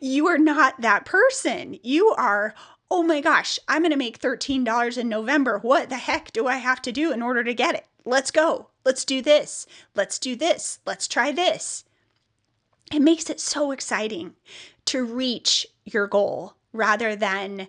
you 0.00 0.26
are 0.26 0.38
not 0.38 0.80
that 0.80 1.04
person. 1.04 1.78
You 1.82 2.14
are 2.16 2.54
oh 2.90 3.02
my 3.02 3.20
gosh, 3.22 3.58
I'm 3.68 3.80
going 3.80 3.90
to 3.90 3.96
make 3.96 4.18
$13 4.18 4.98
in 4.98 5.08
November. 5.08 5.58
What 5.58 5.88
the 5.88 5.96
heck 5.96 6.30
do 6.32 6.46
I 6.46 6.56
have 6.56 6.82
to 6.82 6.92
do 6.92 7.10
in 7.10 7.22
order 7.22 7.42
to 7.42 7.54
get 7.54 7.74
it? 7.74 7.86
Let's 8.04 8.30
go. 8.30 8.68
Let's 8.84 9.06
do 9.06 9.22
this. 9.22 9.66
Let's 9.94 10.18
do 10.18 10.36
this. 10.36 10.78
Let's 10.84 11.08
try 11.08 11.32
this. 11.32 11.84
It 12.92 13.00
makes 13.00 13.30
it 13.30 13.40
so 13.40 13.70
exciting 13.70 14.34
to 14.86 15.04
reach 15.04 15.66
your 15.84 16.06
goal 16.06 16.54
rather 16.72 17.16
than 17.16 17.68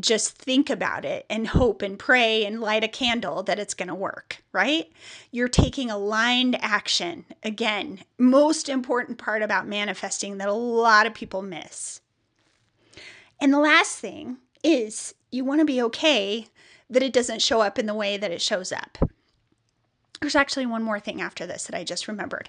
just 0.00 0.36
think 0.36 0.70
about 0.70 1.04
it 1.04 1.26
and 1.28 1.48
hope 1.48 1.82
and 1.82 1.98
pray 1.98 2.44
and 2.44 2.60
light 2.60 2.84
a 2.84 2.88
candle 2.88 3.42
that 3.42 3.58
it's 3.58 3.74
going 3.74 3.88
to 3.88 3.94
work, 3.94 4.42
right? 4.52 4.90
You're 5.30 5.48
taking 5.48 5.90
aligned 5.90 6.56
action. 6.62 7.26
Again, 7.42 8.00
most 8.18 8.68
important 8.68 9.18
part 9.18 9.42
about 9.42 9.66
manifesting 9.66 10.38
that 10.38 10.48
a 10.48 10.54
lot 10.54 11.06
of 11.06 11.14
people 11.14 11.42
miss. 11.42 12.00
And 13.40 13.52
the 13.52 13.58
last 13.58 13.98
thing 13.98 14.38
is 14.62 15.14
you 15.30 15.44
want 15.44 15.60
to 15.60 15.66
be 15.66 15.82
okay 15.82 16.46
that 16.88 17.02
it 17.02 17.12
doesn't 17.12 17.42
show 17.42 17.60
up 17.60 17.78
in 17.78 17.86
the 17.86 17.94
way 17.94 18.16
that 18.16 18.30
it 18.30 18.40
shows 18.40 18.72
up. 18.72 18.98
There's 20.20 20.36
actually 20.36 20.66
one 20.66 20.82
more 20.82 21.00
thing 21.00 21.20
after 21.20 21.46
this 21.46 21.64
that 21.64 21.76
I 21.76 21.84
just 21.84 22.06
remembered. 22.06 22.48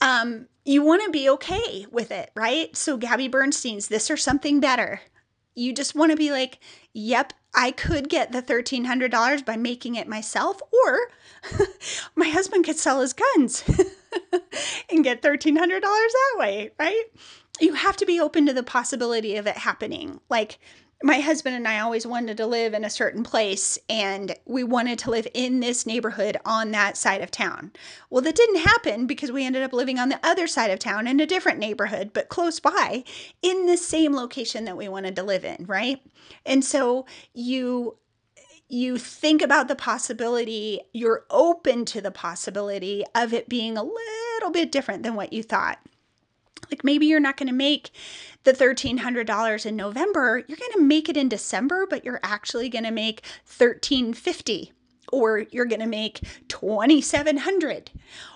Um, 0.00 0.46
you 0.64 0.82
want 0.82 1.02
to 1.04 1.10
be 1.10 1.28
okay 1.30 1.86
with 1.90 2.10
it, 2.10 2.30
right? 2.34 2.76
So, 2.76 2.96
Gabby 2.96 3.28
Bernstein's 3.28 3.88
This 3.88 4.10
or 4.10 4.16
Something 4.16 4.60
Better. 4.60 5.00
You 5.58 5.72
just 5.72 5.96
want 5.96 6.12
to 6.12 6.16
be 6.16 6.30
like, 6.30 6.60
yep, 6.94 7.32
I 7.52 7.72
could 7.72 8.08
get 8.08 8.30
the 8.30 8.42
$1,300 8.42 9.44
by 9.44 9.56
making 9.56 9.96
it 9.96 10.06
myself, 10.06 10.60
or 10.72 11.10
my 12.14 12.28
husband 12.28 12.64
could 12.64 12.78
sell 12.78 13.00
his 13.00 13.12
guns 13.12 13.64
and 14.90 15.02
get 15.02 15.20
$1,300 15.20 15.80
that 15.80 16.36
way, 16.36 16.70
right? 16.78 17.04
You 17.60 17.74
have 17.74 17.96
to 17.96 18.06
be 18.06 18.20
open 18.20 18.46
to 18.46 18.52
the 18.52 18.62
possibility 18.62 19.34
of 19.34 19.48
it 19.48 19.56
happening. 19.56 20.20
Like, 20.30 20.60
my 21.02 21.20
husband 21.20 21.54
and 21.54 21.68
I 21.68 21.78
always 21.78 22.06
wanted 22.06 22.36
to 22.38 22.46
live 22.46 22.74
in 22.74 22.84
a 22.84 22.90
certain 22.90 23.22
place 23.22 23.78
and 23.88 24.34
we 24.46 24.64
wanted 24.64 24.98
to 25.00 25.10
live 25.10 25.28
in 25.32 25.60
this 25.60 25.86
neighborhood 25.86 26.36
on 26.44 26.72
that 26.72 26.96
side 26.96 27.20
of 27.20 27.30
town. 27.30 27.72
Well, 28.10 28.22
that 28.22 28.34
didn't 28.34 28.66
happen 28.66 29.06
because 29.06 29.30
we 29.30 29.46
ended 29.46 29.62
up 29.62 29.72
living 29.72 30.00
on 30.00 30.08
the 30.08 30.18
other 30.24 30.48
side 30.48 30.72
of 30.72 30.80
town 30.80 31.06
in 31.06 31.20
a 31.20 31.26
different 31.26 31.60
neighborhood, 31.60 32.10
but 32.12 32.28
close 32.28 32.58
by 32.58 33.04
in 33.42 33.66
the 33.66 33.76
same 33.76 34.12
location 34.12 34.64
that 34.64 34.76
we 34.76 34.88
wanted 34.88 35.14
to 35.16 35.22
live 35.22 35.44
in, 35.44 35.66
right? 35.66 36.00
And 36.44 36.64
so 36.64 37.06
you 37.32 37.96
you 38.70 38.98
think 38.98 39.40
about 39.40 39.68
the 39.68 39.74
possibility, 39.74 40.80
you're 40.92 41.24
open 41.30 41.86
to 41.86 42.02
the 42.02 42.10
possibility 42.10 43.02
of 43.14 43.32
it 43.32 43.48
being 43.48 43.78
a 43.78 43.82
little 43.82 44.50
bit 44.50 44.70
different 44.70 45.04
than 45.04 45.14
what 45.14 45.32
you 45.32 45.42
thought. 45.42 45.78
Like 46.70 46.84
maybe 46.84 47.06
you're 47.06 47.20
not 47.20 47.36
going 47.36 47.48
to 47.48 47.54
make 47.54 47.90
the 48.44 48.52
$1300 48.52 49.66
in 49.66 49.76
November, 49.76 50.42
you're 50.46 50.58
going 50.58 50.72
to 50.72 50.82
make 50.82 51.08
it 51.08 51.16
in 51.16 51.28
December, 51.28 51.86
but 51.88 52.04
you're 52.04 52.20
actually 52.22 52.68
going 52.68 52.84
to 52.84 52.90
make 52.90 53.22
1350 53.44 54.72
or 55.12 55.46
you're 55.50 55.66
going 55.66 55.80
to 55.80 55.86
make 55.86 56.20
2700 56.48 57.90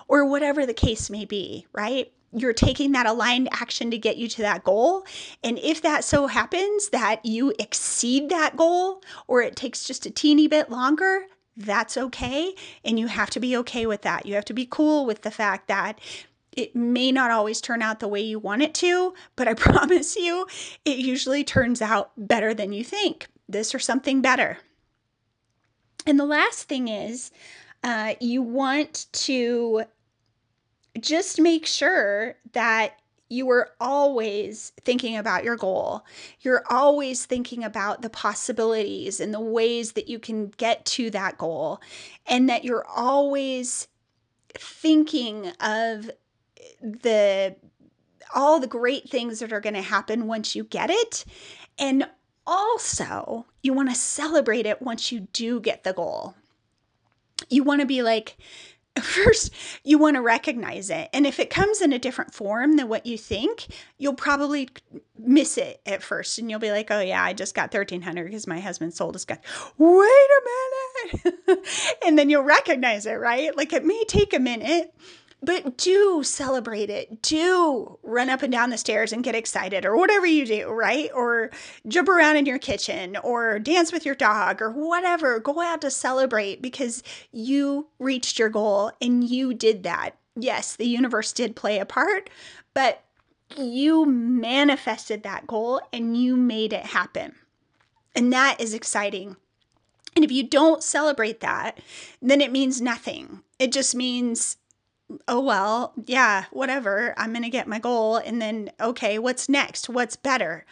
or 0.07 0.25
whatever 0.25 0.65
the 0.65 0.73
case 0.73 1.09
may 1.09 1.25
be, 1.25 1.65
right? 1.71 2.11
You're 2.35 2.53
taking 2.53 2.93
that 2.93 3.05
aligned 3.05 3.49
action 3.51 3.91
to 3.91 3.97
get 3.97 4.17
you 4.17 4.27
to 4.29 4.41
that 4.41 4.63
goal. 4.63 5.05
And 5.43 5.59
if 5.59 5.81
that 5.83 6.03
so 6.03 6.27
happens 6.27 6.89
that 6.89 7.23
you 7.23 7.53
exceed 7.59 8.29
that 8.29 8.57
goal 8.57 9.03
or 9.27 9.41
it 9.41 9.55
takes 9.55 9.83
just 9.83 10.05
a 10.07 10.11
teeny 10.11 10.47
bit 10.47 10.71
longer, 10.71 11.25
that's 11.55 11.97
okay. 11.97 12.55
And 12.83 12.99
you 12.99 13.07
have 13.07 13.29
to 13.31 13.39
be 13.39 13.55
okay 13.57 13.85
with 13.85 14.01
that. 14.01 14.25
You 14.25 14.33
have 14.33 14.45
to 14.45 14.53
be 14.53 14.65
cool 14.65 15.05
with 15.05 15.21
the 15.21 15.31
fact 15.31 15.67
that 15.67 15.99
it 16.55 16.75
may 16.75 17.11
not 17.11 17.31
always 17.31 17.61
turn 17.61 17.81
out 17.81 17.99
the 17.99 18.07
way 18.07 18.21
you 18.21 18.39
want 18.39 18.61
it 18.61 18.73
to, 18.75 19.13
but 19.35 19.47
I 19.47 19.53
promise 19.55 20.15
you, 20.15 20.47
it 20.85 20.97
usually 20.97 21.43
turns 21.43 21.81
out 21.81 22.11
better 22.17 22.53
than 22.53 22.73
you 22.73 22.83
think. 22.83 23.27
This 23.47 23.75
or 23.75 23.79
something 23.79 24.21
better. 24.21 24.59
And 26.05 26.19
the 26.19 26.25
last 26.25 26.67
thing 26.67 26.87
is, 26.87 27.31
uh, 27.83 28.15
you 28.19 28.41
want 28.41 29.07
to 29.11 29.83
just 30.99 31.39
make 31.39 31.65
sure 31.65 32.35
that 32.53 32.97
you 33.29 33.49
are 33.49 33.71
always 33.81 34.73
thinking 34.81 35.17
about 35.17 35.43
your 35.43 35.55
goal. 35.55 36.05
You're 36.41 36.63
always 36.69 37.25
thinking 37.25 37.63
about 37.63 38.01
the 38.01 38.09
possibilities 38.09 39.19
and 39.19 39.33
the 39.33 39.39
ways 39.39 39.93
that 39.93 40.07
you 40.07 40.19
can 40.19 40.49
get 40.49 40.85
to 40.85 41.09
that 41.11 41.37
goal, 41.37 41.81
and 42.27 42.49
that 42.49 42.63
you're 42.63 42.85
always 42.87 43.87
thinking 44.55 45.47
of 45.59 46.11
the 46.81 47.55
all 48.33 48.59
the 48.59 48.67
great 48.67 49.09
things 49.09 49.39
that 49.39 49.53
are 49.53 49.61
going 49.61 49.75
to 49.75 49.81
happen 49.81 50.27
once 50.27 50.55
you 50.55 50.63
get 50.63 50.89
it. 50.89 51.23
And 51.77 52.07
also, 52.45 53.45
you 53.61 53.73
want 53.73 53.89
to 53.89 53.95
celebrate 53.95 54.65
it 54.65 54.81
once 54.81 55.11
you 55.11 55.27
do 55.33 55.59
get 55.59 55.83
the 55.83 55.93
goal. 55.93 56.35
You 57.49 57.63
want 57.63 57.81
to 57.81 57.87
be 57.87 58.01
like, 58.01 58.37
first 59.01 59.51
you 59.83 59.97
want 59.97 60.15
to 60.15 60.21
recognize 60.21 60.89
it. 60.89 61.09
And 61.13 61.25
if 61.25 61.39
it 61.39 61.49
comes 61.49 61.81
in 61.81 61.93
a 61.93 61.99
different 61.99 62.33
form 62.33 62.77
than 62.77 62.87
what 62.87 63.05
you 63.05 63.17
think 63.17 63.67
you'll 63.97 64.13
probably 64.13 64.69
miss 65.17 65.57
it 65.57 65.81
at 65.85 66.03
first. 66.03 66.37
And 66.37 66.49
you'll 66.49 66.59
be 66.59 66.71
like 66.71 66.91
oh 66.91 66.99
yeah 66.99 67.23
i 67.23 67.33
just 67.33 67.55
got 67.55 67.73
1300 67.73 68.25
because 68.25 68.45
my 68.45 68.59
husband 68.59 68.93
sold 68.93 69.15
his 69.15 69.25
gun. 69.25 69.39
Wait 69.77 70.07
a 70.07 70.41
minute! 70.45 71.59
And 72.05 72.19
then 72.19 72.29
you'll 72.29 72.43
recognize 72.43 73.05
it 73.05 73.13
right? 73.13 73.55
Like 73.55 73.73
it 73.73 73.85
may 73.85 74.03
take 74.07 74.33
a 74.33 74.39
minute 74.39 74.93
but 75.43 75.77
do 75.77 76.23
celebrate 76.23 76.89
it. 76.89 77.21
Do 77.21 77.99
run 78.01 78.29
up 78.29 78.41
and 78.41 78.51
down 78.51 78.69
the 78.69 78.77
stairs 78.77 79.11
and 79.11 79.23
get 79.23 79.35
excited 79.35 79.85
or 79.85 79.97
whatever 79.97 80.25
you 80.25 80.45
do, 80.45 80.69
right? 80.69 81.09
Or 81.13 81.51
jump 81.87 82.07
around 82.07 82.37
in 82.37 82.45
your 82.45 82.59
kitchen 82.59 83.17
or 83.17 83.59
dance 83.59 83.91
with 83.91 84.05
your 84.05 84.15
dog 84.15 84.61
or 84.61 84.71
whatever. 84.71 85.39
Go 85.39 85.59
out 85.59 85.81
to 85.81 85.91
celebrate 85.91 86.61
because 86.61 87.03
you 87.31 87.87
reached 87.99 88.39
your 88.39 88.49
goal 88.49 88.91
and 89.01 89.23
you 89.23 89.53
did 89.53 89.83
that. 89.83 90.11
Yes, 90.35 90.75
the 90.75 90.87
universe 90.87 91.33
did 91.33 91.55
play 91.55 91.79
a 91.79 91.85
part, 91.85 92.29
but 92.73 93.03
you 93.57 94.05
manifested 94.05 95.23
that 95.23 95.45
goal 95.45 95.81
and 95.91 96.17
you 96.17 96.37
made 96.37 96.73
it 96.73 96.87
happen. 96.87 97.35
And 98.15 98.31
that 98.31 98.61
is 98.61 98.73
exciting. 98.73 99.35
And 100.15 100.23
if 100.23 100.31
you 100.31 100.43
don't 100.43 100.83
celebrate 100.83 101.39
that, 101.41 101.79
then 102.21 102.39
it 102.39 102.51
means 102.51 102.81
nothing. 102.81 103.41
It 103.59 103.71
just 103.71 103.95
means 103.95 104.57
oh 105.27 105.41
well, 105.41 105.93
yeah, 106.05 106.45
whatever. 106.51 107.13
I'm 107.17 107.31
going 107.31 107.43
to 107.43 107.49
get 107.49 107.67
my 107.67 107.79
goal 107.79 108.17
and 108.17 108.41
then 108.41 108.71
okay, 108.79 109.19
what's 109.19 109.49
next? 109.49 109.89
What's 109.89 110.15
better? 110.15 110.65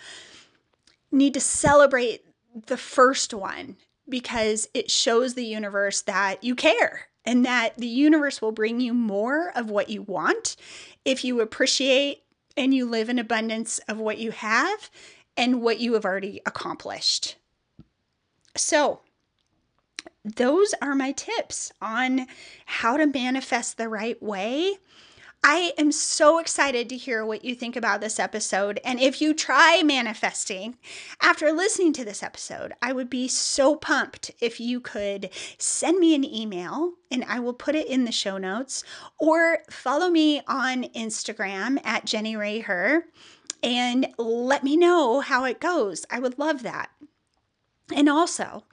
Need 1.12 1.34
to 1.34 1.40
celebrate 1.40 2.26
the 2.68 2.78
first 2.78 3.34
one 3.34 3.78
because 4.08 4.68
it 4.74 4.92
shows 4.92 5.34
the 5.34 5.46
universe 5.46 6.02
that 6.02 6.44
you 6.44 6.56
care 6.56 7.08
and 7.26 7.46
that 7.46 7.78
the 7.78 7.88
universe 7.88 8.42
will 8.42 8.52
bring 8.52 8.80
you 8.80 8.94
more 8.94 9.52
of 9.56 9.70
what 9.70 9.90
you 9.90 10.02
want 10.02 10.56
if 11.06 11.24
you 11.24 11.40
appreciate 11.40 12.24
and 12.58 12.74
you 12.74 12.86
live 12.86 13.10
in 13.10 13.20
abundance 13.20 13.80
of 13.88 13.98
what 13.98 14.18
you 14.18 14.32
have 14.32 14.90
and 15.38 15.62
what 15.62 15.80
you 15.80 15.94
have 15.94 16.06
already 16.06 16.42
accomplished. 16.46 17.38
So, 18.58 19.02
those 20.24 20.74
are 20.82 20.96
my 20.96 21.12
tips 21.12 21.72
on 21.82 22.28
how 22.66 22.98
to 22.98 23.08
manifest 23.08 23.78
the 23.78 23.90
right 23.90 24.22
way. 24.22 24.78
I 25.44 25.74
am 25.76 25.92
so 25.92 26.38
excited 26.38 26.88
to 26.90 26.98
hear 26.98 27.26
what 27.26 27.44
you 27.44 27.56
think 27.56 27.76
about 27.76 28.00
this 28.00 28.20
episode. 28.20 28.80
And 28.86 29.00
if 29.00 29.22
you 29.22 29.34
try 29.34 29.82
manifesting 29.84 30.78
after 31.20 31.52
listening 31.52 31.94
to 31.94 32.06
this 32.06 32.22
episode, 32.22 32.74
I 32.80 32.94
would 32.94 33.10
be 33.10 33.28
so 33.28 33.76
pumped 33.76 34.30
if 34.40 34.60
you 34.60 34.80
could 34.80 35.32
send 35.58 35.98
me 35.98 36.14
an 36.14 36.24
email 36.24 36.94
and 37.10 37.24
I 37.28 37.40
will 37.40 37.56
put 37.56 37.74
it 37.74 37.88
in 37.88 38.06
the 38.06 38.12
show 38.12 38.38
notes 38.38 38.84
or 39.18 39.60
follow 39.72 40.10
me 40.10 40.44
on 40.48 40.84
Instagram 40.96 41.80
at 41.84 42.06
Jenni 42.06 42.36
Reher 42.36 43.06
and 43.64 44.08
let 44.20 44.64
me 44.64 44.78
know 44.78 45.22
how 45.22 45.46
it 45.46 45.60
goes. 45.60 46.06
I 46.12 46.20
would 46.20 46.38
love 46.38 46.62
that. 46.62 46.92
And 47.94 48.10
also, 48.10 48.64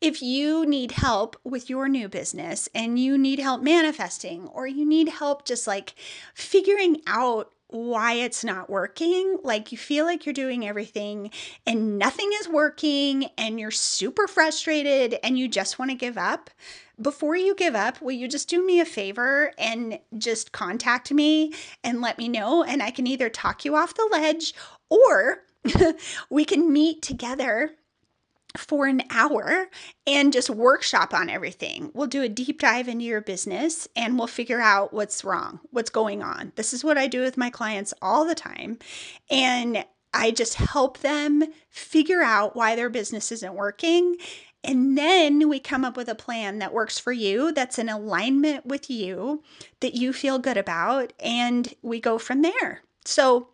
if 0.00 0.22
you 0.22 0.66
need 0.66 0.92
help 0.92 1.36
with 1.44 1.68
your 1.68 1.88
new 1.88 2.08
business 2.08 2.68
and 2.74 2.98
you 2.98 3.18
need 3.18 3.38
help 3.38 3.62
manifesting, 3.62 4.48
or 4.48 4.66
you 4.66 4.86
need 4.86 5.08
help 5.08 5.44
just 5.44 5.66
like 5.66 5.94
figuring 6.34 7.02
out 7.06 7.52
why 7.68 8.14
it's 8.14 8.44
not 8.44 8.70
working, 8.70 9.38
like 9.42 9.70
you 9.72 9.78
feel 9.78 10.06
like 10.06 10.24
you're 10.24 10.32
doing 10.32 10.66
everything 10.66 11.30
and 11.66 11.98
nothing 11.98 12.30
is 12.40 12.48
working, 12.48 13.26
and 13.36 13.60
you're 13.60 13.70
super 13.70 14.26
frustrated 14.26 15.18
and 15.22 15.38
you 15.38 15.48
just 15.48 15.78
want 15.78 15.90
to 15.90 15.96
give 15.96 16.16
up, 16.16 16.50
before 17.00 17.36
you 17.36 17.54
give 17.54 17.74
up, 17.74 18.00
will 18.00 18.12
you 18.12 18.26
just 18.26 18.48
do 18.48 18.64
me 18.64 18.80
a 18.80 18.84
favor 18.84 19.52
and 19.58 20.00
just 20.16 20.52
contact 20.52 21.12
me 21.12 21.52
and 21.84 22.00
let 22.00 22.18
me 22.18 22.28
know? 22.28 22.64
And 22.64 22.82
I 22.82 22.90
can 22.90 23.06
either 23.06 23.28
talk 23.28 23.64
you 23.64 23.76
off 23.76 23.94
the 23.94 24.08
ledge 24.10 24.54
or 24.88 25.44
we 26.30 26.44
can 26.44 26.72
meet 26.72 27.02
together 27.02 27.72
for 28.56 28.86
an 28.86 29.02
hour 29.10 29.66
and 30.06 30.32
just 30.32 30.50
workshop 30.50 31.12
on 31.12 31.28
everything. 31.28 31.90
We'll 31.94 32.06
do 32.06 32.22
a 32.22 32.28
deep 32.28 32.60
dive 32.60 32.88
into 32.88 33.04
your 33.04 33.20
business 33.20 33.86
and 33.94 34.18
we'll 34.18 34.26
figure 34.26 34.60
out 34.60 34.92
what's 34.92 35.24
wrong, 35.24 35.60
what's 35.70 35.90
going 35.90 36.22
on. 36.22 36.52
This 36.56 36.72
is 36.72 36.82
what 36.82 36.98
I 36.98 37.06
do 37.06 37.22
with 37.22 37.36
my 37.36 37.50
clients 37.50 37.92
all 38.00 38.24
the 38.24 38.34
time. 38.34 38.78
And 39.30 39.84
I 40.14 40.30
just 40.30 40.54
help 40.54 40.98
them 40.98 41.44
figure 41.68 42.22
out 42.22 42.56
why 42.56 42.74
their 42.74 42.88
business 42.88 43.30
isn't 43.30 43.54
working. 43.54 44.16
And 44.64 44.98
then 44.98 45.48
we 45.48 45.60
come 45.60 45.84
up 45.84 45.96
with 45.96 46.08
a 46.08 46.14
plan 46.14 46.58
that 46.58 46.72
works 46.72 46.98
for 46.98 47.12
you, 47.12 47.52
that's 47.52 47.78
in 47.78 47.88
alignment 47.88 48.66
with 48.66 48.90
you, 48.90 49.42
that 49.80 49.94
you 49.94 50.12
feel 50.12 50.38
good 50.38 50.56
about, 50.56 51.12
and 51.20 51.72
we 51.82 52.00
go 52.00 52.18
from 52.18 52.42
there. 52.42 52.82
So, 53.04 53.50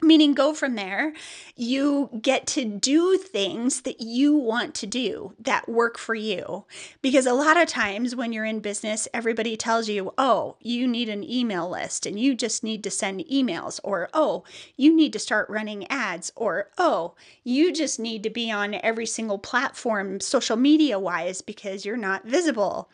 meaning 0.00 0.34
go 0.34 0.54
from 0.54 0.74
there. 0.74 1.12
You 1.56 2.10
get 2.20 2.46
to 2.48 2.64
do 2.64 3.16
things 3.16 3.82
that 3.82 4.00
you 4.00 4.36
want 4.36 4.74
to 4.76 4.86
do 4.86 5.34
that 5.38 5.68
work 5.68 5.98
for 5.98 6.14
you. 6.14 6.64
Because 7.02 7.26
a 7.26 7.34
lot 7.34 7.56
of 7.56 7.68
times 7.68 8.14
when 8.14 8.32
you're 8.32 8.44
in 8.44 8.60
business 8.60 9.08
everybody 9.12 9.56
tells 9.56 9.88
you 9.88 10.12
oh 10.18 10.56
you 10.60 10.86
need 10.86 11.08
an 11.08 11.28
email 11.28 11.68
list 11.68 12.06
and 12.06 12.18
you 12.18 12.34
just 12.34 12.62
need 12.62 12.82
to 12.84 12.90
send 12.90 13.24
emails 13.26 13.80
or 13.82 14.08
oh 14.12 14.44
you 14.76 14.94
need 14.94 15.12
to 15.12 15.18
start 15.18 15.48
running 15.48 15.86
ads 15.90 16.32
or 16.36 16.70
oh 16.78 17.14
you 17.44 17.72
just 17.72 17.98
need 17.98 18.22
to 18.22 18.30
be 18.30 18.50
on 18.50 18.74
every 18.82 19.06
single 19.06 19.38
platform 19.38 20.20
social 20.20 20.56
media 20.56 20.98
wise 20.98 21.40
because 21.40 21.84
you're 21.84 21.96
not 21.96 22.24
visible. 22.24 22.90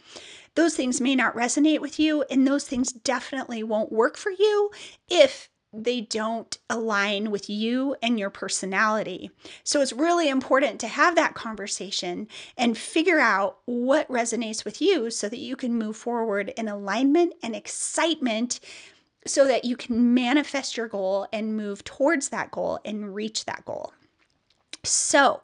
Those 0.55 0.75
things 0.75 1.01
may 1.01 1.15
not 1.15 1.35
resonate 1.35 1.81
with 1.81 1.99
you, 1.99 2.23
and 2.31 2.47
those 2.47 2.65
things 2.65 2.93
definitely 2.93 3.63
won't 3.63 3.91
work 3.91 4.17
for 4.19 4.31
you 4.31 4.71
if 5.09 5.49
they 5.73 6.03
don't 6.03 6.59
align 6.69 7.31
with 7.31 7.49
you 7.49 7.97
and 8.03 8.19
your 8.19 8.31
personality. 8.31 9.31
So 9.65 9.81
it's 9.81 9.93
really 9.93 10.29
important 10.29 10.81
to 10.81 10.89
have 10.89 11.15
that 11.15 11.35
conversation 11.35 12.29
and 12.59 12.77
figure 12.77 13.19
out 13.19 13.59
what 13.65 14.09
resonates 14.09 14.65
with 14.65 14.83
you 14.83 15.11
so 15.11 15.29
that 15.29 15.39
you 15.39 15.57
can 15.57 15.79
move 15.79 15.97
forward 15.97 16.53
in 16.57 16.69
alignment 16.69 17.35
and 17.43 17.57
excitement 17.57 18.61
so 19.27 19.47
that 19.47 19.65
you 19.65 19.77
can 19.77 20.15
manifest 20.15 20.77
your 20.77 20.89
goal 20.89 21.27
and 21.33 21.57
move 21.57 21.85
towards 21.85 22.29
that 22.31 22.51
goal 22.51 22.81
and 22.85 23.15
reach 23.15 23.45
that 23.45 23.65
goal. 23.65 23.93
So, 24.85 25.43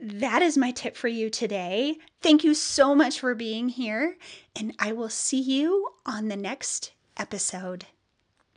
that 0.00 0.42
is 0.42 0.58
my 0.58 0.72
tip 0.72 0.96
for 0.96 1.06
you 1.08 1.30
today. 1.30 1.98
Thank 2.22 2.42
you 2.42 2.54
so 2.54 2.94
much 2.94 3.20
for 3.20 3.36
being 3.36 3.68
here, 3.68 4.16
and 4.56 4.74
I 4.78 4.92
will 4.92 5.10
see 5.10 5.40
you 5.40 5.90
on 6.04 6.26
the 6.26 6.36
next 6.36 6.92
episode. 7.16 7.86